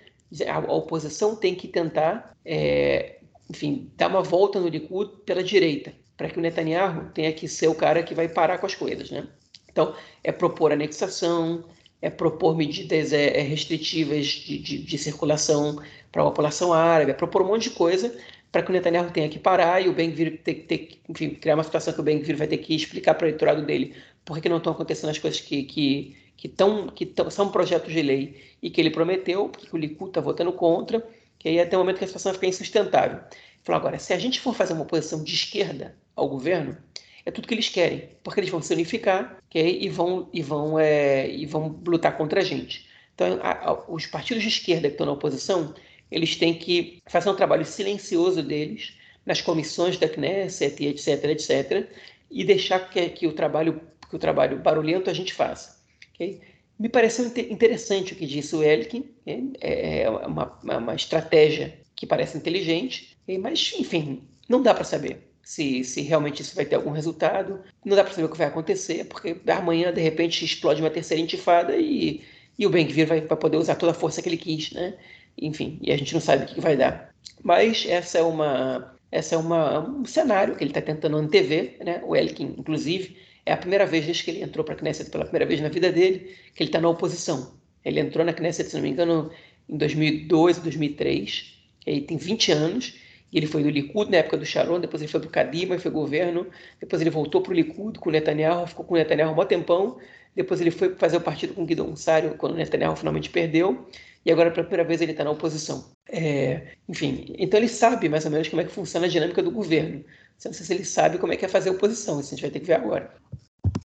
[0.48, 3.17] A, oposição tem que tentar, é,
[3.50, 7.68] enfim, dar uma volta no Likud pela direita, para que o Netanyahu tenha que ser
[7.68, 9.10] o cara que vai parar com as coisas.
[9.12, 9.28] Né?
[9.70, 11.64] Então, é propor anexação,
[12.02, 15.82] é propor medidas é, é restritivas de, de, de circulação
[16.12, 18.16] para a população árabe, é propor um monte de coisa
[18.52, 21.64] para que o Netanyahu tenha que parar e o Ben-Gvir ter, ter, enfim, criar uma
[21.64, 23.94] situação que o Ben-Gvir vai ter que explicar para o eleitorado dele
[24.24, 27.94] por que não estão acontecendo as coisas que, que, que, tão, que tão, são projetos
[27.94, 31.06] de lei e que ele prometeu, porque o Likud está votando contra,
[31.48, 33.20] que aí até o momento que a situação vai ficar insustentável.
[33.64, 36.78] Falou, agora, se a gente for fazer uma oposição de esquerda ao governo,
[37.26, 39.80] é tudo que eles querem, porque eles vão se unificar okay?
[39.82, 42.88] e, vão, e, vão, é, e vão lutar contra a gente.
[43.16, 45.74] Então, a, a, os partidos de esquerda que estão na oposição,
[46.12, 51.90] eles têm que fazer um trabalho silencioso deles nas comissões da Knesset, etc, etc,
[52.30, 55.78] e deixar que, que, o, trabalho, que o trabalho barulhento a gente faça.
[56.14, 56.42] Okay?
[56.80, 62.38] Me pareceu interessante o que disse o Elkin, é, é uma, uma estratégia que parece
[62.38, 67.62] inteligente, mas, enfim, não dá para saber se, se realmente isso vai ter algum resultado.
[67.84, 71.24] Não dá para saber o que vai acontecer, porque amanhã, de repente, explode uma terceira
[71.24, 72.22] intifada e,
[72.60, 74.94] e o Ben-Gvir vai, vai poder usar toda a força que ele quis, né?
[75.38, 77.14] Enfim, e a gente não sabe o que vai dar.
[77.44, 82.02] Mas essa é uma essa é uma, um cenário que ele está tentando antever, né?
[82.06, 83.18] O Elkin, inclusive,
[83.48, 85.70] é a primeira vez desde que ele entrou para a Knesset pela primeira vez na
[85.70, 87.54] vida dele que ele está na oposição.
[87.84, 89.32] Ele entrou na Knesset, se não me engano,
[89.70, 92.96] em 2002, 2003, que aí tem 20 anos,
[93.34, 95.80] ele foi do Likud na época do Sharon, depois ele foi para o Kadima e
[95.80, 96.48] foi governo,
[96.80, 99.98] depois ele voltou para o Likud com o Netanyahu, ficou com o Netanyahu um tempão,
[100.36, 103.88] depois ele foi fazer o partido com o Guidon Sário quando o Netanyahu finalmente perdeu,
[104.28, 105.86] e agora pela primeira vez ele está na oposição.
[106.10, 109.50] É, enfim, então ele sabe mais ou menos como é que funciona a dinâmica do
[109.50, 110.00] governo.
[110.00, 110.06] Não
[110.38, 112.60] sei se ele sabe como é que é fazer oposição, isso a gente vai ter
[112.60, 113.16] que ver agora.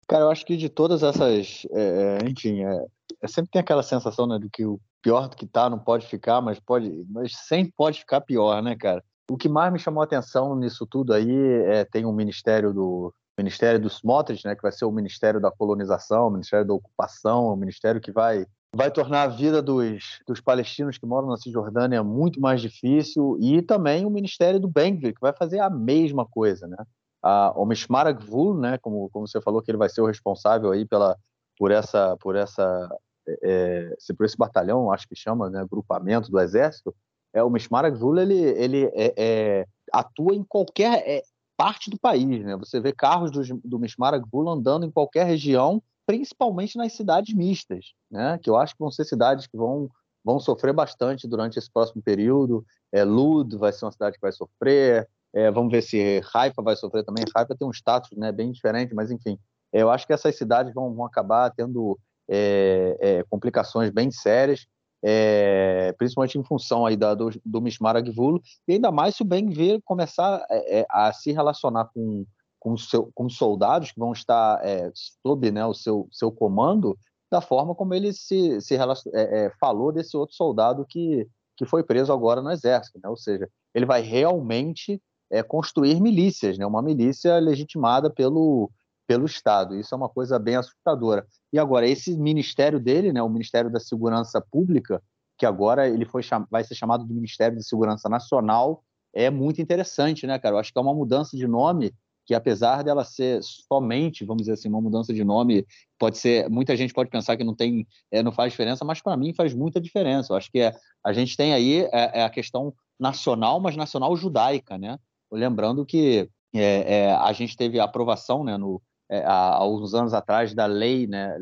[0.07, 2.86] Cara, eu acho que de todas essas, é, é enfim, é,
[3.23, 6.05] é, sempre tem aquela sensação né, de que o pior do que tá não pode
[6.05, 9.03] ficar, mas pode, mas sempre pode ficar pior, né, cara?
[9.32, 11.32] O que mais me chamou a atenção nisso tudo aí
[11.65, 15.49] é tem um ministério do Ministério dos Smotrich, né, que vai ser o Ministério da
[15.49, 18.45] Colonização, o Ministério da Ocupação, o ministério que vai
[18.76, 23.61] vai tornar a vida dos, dos palestinos que moram na Cisjordânia muito mais difícil e
[23.61, 26.78] também o Ministério do Ben-Gvir, que vai fazer a mesma coisa, né?
[27.22, 30.72] A, o Mishmar Gvul, né, como, como você falou que ele vai ser o responsável
[30.72, 31.17] aí pela
[31.57, 32.89] por essa por essa
[33.28, 36.95] é, é por esse batalhão, acho que chama, né, grupamento do exército,
[37.34, 41.22] é, o Mishmar ele, ele é, é, atua em qualquer é,
[41.57, 42.43] parte do país.
[42.43, 42.55] Né?
[42.57, 44.13] Você vê carros do, do Mishmar
[44.47, 48.39] andando em qualquer região, principalmente nas cidades mistas, né?
[48.41, 49.88] que eu acho que vão ser cidades que vão,
[50.26, 52.66] vão sofrer bastante durante esse próximo período.
[52.91, 55.07] É, Lud vai ser uma cidade que vai sofrer.
[55.32, 57.24] É, vamos ver se Haifa vai sofrer também.
[57.36, 59.38] Haifa tem um status né, bem diferente, mas enfim,
[59.72, 61.95] é, eu acho que essas cidades vão, vão acabar tendo
[62.28, 64.66] é, é, complicações bem sérias
[65.03, 69.26] é, principalmente em função aí da, do, do Mishmar Agvul, e ainda mais se o
[69.26, 72.26] Ben Gvir começar é, a se relacionar com,
[72.60, 76.97] com, seu, com soldados que vão estar é, sob né, o seu, seu comando,
[77.32, 78.82] da forma como ele se, se é,
[79.14, 83.10] é, falou desse outro soldado que, que foi preso agora no exército, né?
[83.10, 85.01] ou seja, ele vai realmente
[85.47, 86.66] construir milícias, né?
[86.66, 88.72] uma milícia legitimada pelo,
[89.10, 89.76] pelo Estado.
[89.76, 91.26] Isso é uma coisa bem assustadora.
[91.51, 95.01] E agora, esse ministério dele, né, o Ministério da Segurança Pública,
[95.36, 100.28] que agora ele foi vai ser chamado de Ministério de Segurança Nacional, é muito interessante,
[100.28, 100.55] né, cara?
[100.55, 101.91] Eu acho que é uma mudança de nome
[102.30, 105.65] que, apesar dela ser somente, vamos dizer assim, uma mudança de nome,
[105.97, 109.17] pode ser, muita gente pode pensar que não tem, é, não faz diferença, mas para
[109.17, 110.32] mim faz muita diferença.
[110.32, 110.71] Eu acho que é,
[111.03, 114.99] a gente tem aí é, é a questão nacional, mas nacional judaica, né?
[115.32, 118.80] Lembrando que é, é, a gente teve a aprovação né, no,
[119.25, 121.36] há uns anos atrás da lei né,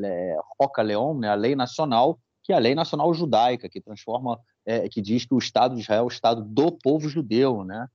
[0.57, 4.39] Roca Leon, né, a lei nacional, que é a lei nacional judaica, que transforma,
[4.89, 7.87] que diz que o Estado de Israel é o Estado do povo judeu, né?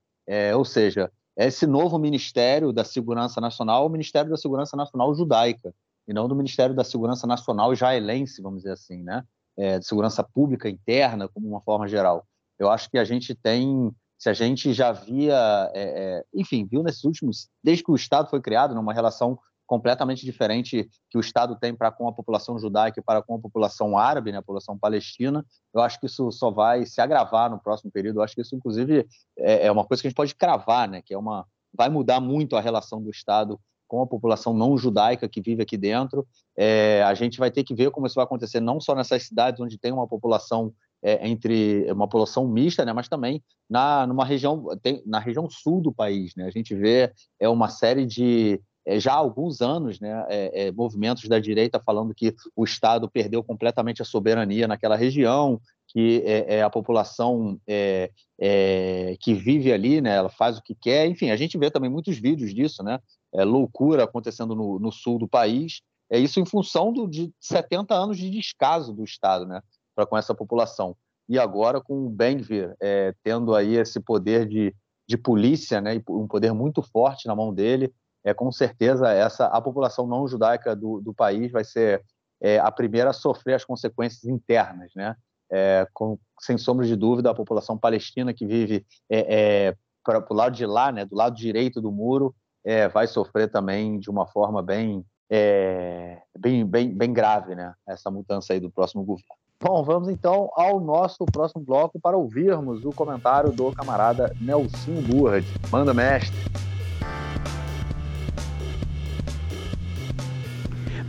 [0.55, 5.74] Ou seja, esse novo Ministério da Segurança Nacional, o Ministério da Segurança Nacional judaica,
[6.07, 9.24] e não do Ministério da Segurança Nacional israelense, vamos dizer assim, né?
[9.57, 12.26] É, de segurança pública interna, como uma forma geral.
[12.59, 16.83] Eu acho que a gente tem, se a gente já via, é, é enfim, viu
[16.83, 21.57] nesses últimos, desde que o Estado foi criado, numa relação completamente diferente que o Estado
[21.57, 24.79] tem para com a população judaica e para com a população árabe, né, a população
[24.79, 25.45] palestina.
[25.75, 28.19] Eu acho que isso só vai se agravar no próximo período.
[28.19, 29.07] Eu acho que isso, inclusive,
[29.39, 32.21] é, é uma coisa que a gente pode cravar, né, que é uma vai mudar
[32.21, 33.59] muito a relação do Estado
[33.89, 36.27] com a população não judaica que vive aqui dentro.
[36.57, 39.61] É, a gente vai ter que ver como isso vai acontecer não só nessas cidades
[39.61, 44.65] onde tem uma população é, entre uma população mista, né, mas também na numa região
[44.83, 46.45] tem, na região sul do país, né?
[46.47, 51.28] A gente vê é uma série de já há alguns anos, né, é, é, movimentos
[51.28, 56.62] da direita falando que o Estado perdeu completamente a soberania naquela região, que é, é
[56.62, 58.11] a população é,
[58.41, 61.07] é, que vive ali, né, ela faz o que quer.
[61.07, 62.99] Enfim, a gente vê também muitos vídeos disso, né,
[63.33, 65.80] loucura acontecendo no, no, sul do país.
[66.11, 69.61] É isso em função do, de 70 anos de descaso do Estado, né,
[69.95, 70.97] para com essa população.
[71.28, 72.74] E agora com o Benvir
[73.22, 74.74] tendo aí esse poder de,
[75.09, 77.93] de polícia, né, um poder muito forte na mão dele,
[78.25, 82.03] é, com certeza essa a população não judaica do, do país vai ser
[82.41, 85.16] é, a primeira a sofrer as consequências internas, né?
[85.51, 90.35] É, com, sem sombra de dúvida, a população palestina que vive é, é para o
[90.35, 94.27] lado de lá, né, do lado direito do muro, é, vai sofrer também de uma
[94.27, 99.37] forma bem, é, bem, bem, bem grave, né, essa mudança aí do próximo governo.
[99.61, 105.45] Bom, vamos então ao nosso próximo bloco para ouvirmos o comentário do camarada Nelson Burrad.
[105.70, 106.72] Manda, mestre.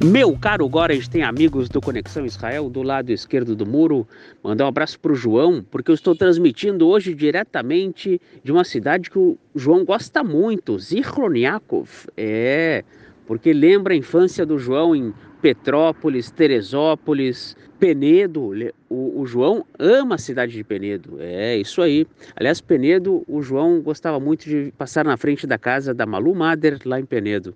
[0.04, 4.06] Meu caro Gorens tem amigos do Conexão Israel do lado esquerdo do muro.
[4.44, 9.10] Mandar um abraço para o João, porque eu estou transmitindo hoje diretamente de uma cidade
[9.10, 11.90] que o João gosta muito, Zichron Yaakov.
[12.18, 12.84] É,
[13.26, 18.52] porque lembra a infância do João em Petrópolis, Teresópolis, Penedo.
[18.90, 21.16] O, o, João ama a cidade de Penedo.
[21.22, 22.06] É isso aí.
[22.36, 26.78] Aliás, Penedo, o João gostava muito de passar na frente da casa da Malu Mader
[26.84, 27.56] lá em Penedo.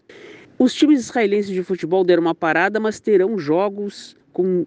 [0.59, 4.65] Os times israelenses de futebol deram uma parada, mas terão jogos com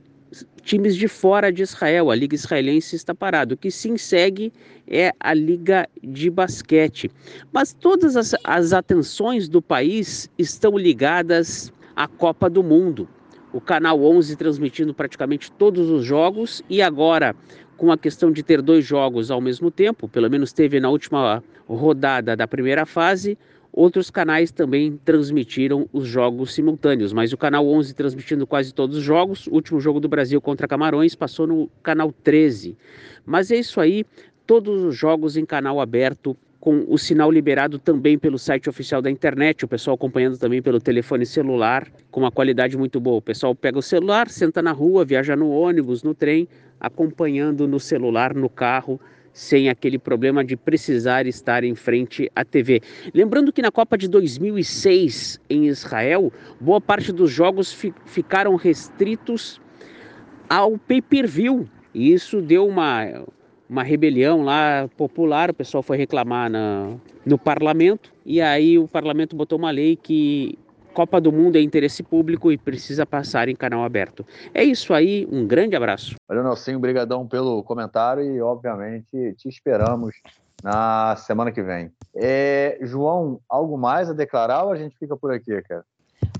[0.63, 2.13] times de fora de Israel.
[2.13, 3.55] A Liga Israelense está parada.
[3.55, 4.53] O que sim segue
[4.87, 7.11] é a Liga de Basquete.
[7.53, 13.09] Mas todas as, as atenções do país estão ligadas à Copa do Mundo.
[13.53, 17.35] O Canal 11 transmitindo praticamente todos os jogos e agora
[17.77, 21.43] com a questão de ter dois jogos ao mesmo tempo, pelo menos teve na última
[21.67, 23.39] rodada da primeira fase,
[23.73, 29.03] Outros canais também transmitiram os jogos simultâneos, mas o canal 11 transmitindo quase todos os
[29.03, 29.47] jogos.
[29.47, 32.77] O último jogo do Brasil contra Camarões passou no canal 13.
[33.25, 34.05] Mas é isso aí,
[34.47, 39.11] todos os jogos em canal aberto com o sinal liberado também pelo site oficial da
[39.11, 43.17] internet, o pessoal acompanhando também pelo telefone celular, com uma qualidade muito boa.
[43.17, 46.47] O pessoal pega o celular, senta na rua, viaja no ônibus, no trem,
[46.79, 49.01] acompanhando no celular, no carro,
[49.33, 52.81] sem aquele problema de precisar estar em frente à TV.
[53.15, 59.61] Lembrando que na Copa de 2006 em Israel, boa parte dos jogos fi ficaram restritos
[60.49, 61.69] ao pay-per-view.
[61.95, 63.25] E isso deu uma,
[63.69, 69.37] uma rebelião lá popular, o pessoal foi reclamar na, no parlamento, e aí o parlamento
[69.37, 70.59] botou uma lei que
[70.93, 74.25] Copa do Mundo é interesse público e precisa passar em canal aberto.
[74.53, 76.17] É isso aí, um grande abraço.
[76.29, 80.17] Valeu, Nelson, obrigadão pelo comentário e, obviamente, te esperamos
[80.63, 81.91] na semana que vem.
[82.15, 85.85] É, João, algo mais a declarar ou a gente fica por aqui, cara?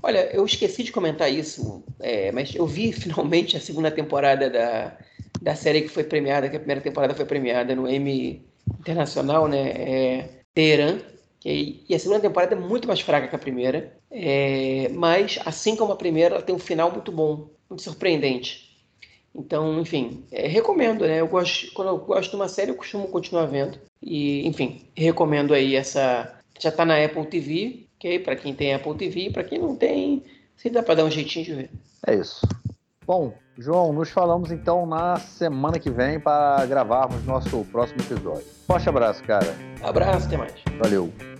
[0.03, 4.97] Olha, eu esqueci de comentar isso, é, mas eu vi finalmente a segunda temporada da,
[5.41, 8.45] da série que foi premiada, que a primeira temporada foi premiada no Emmy
[8.79, 9.69] Internacional, né?
[9.69, 10.99] É, Teheran,
[11.43, 15.93] e a segunda temporada é muito mais fraca que a primeira, é, mas assim como
[15.93, 18.69] a primeira, ela tem um final muito bom, muito surpreendente.
[19.33, 21.21] Então, enfim, é, recomendo, né?
[21.21, 23.79] Eu gosto, quando eu gosto de uma série, eu costumo continuar vendo.
[24.01, 26.37] E, enfim, recomendo aí essa.
[26.59, 28.19] Já está na Apple TV, ok?
[28.19, 30.23] Para quem tem Apple TV, para quem não tem,
[30.57, 31.69] se dá para dar um jeitinho de ver.
[32.05, 32.45] É isso.
[33.07, 38.45] Bom, João, nos falamos então na semana que vem para gravarmos nosso próximo episódio.
[38.67, 39.55] Forte abraço, cara.
[39.81, 40.53] Abraço, até mais.
[40.77, 41.30] Valeu.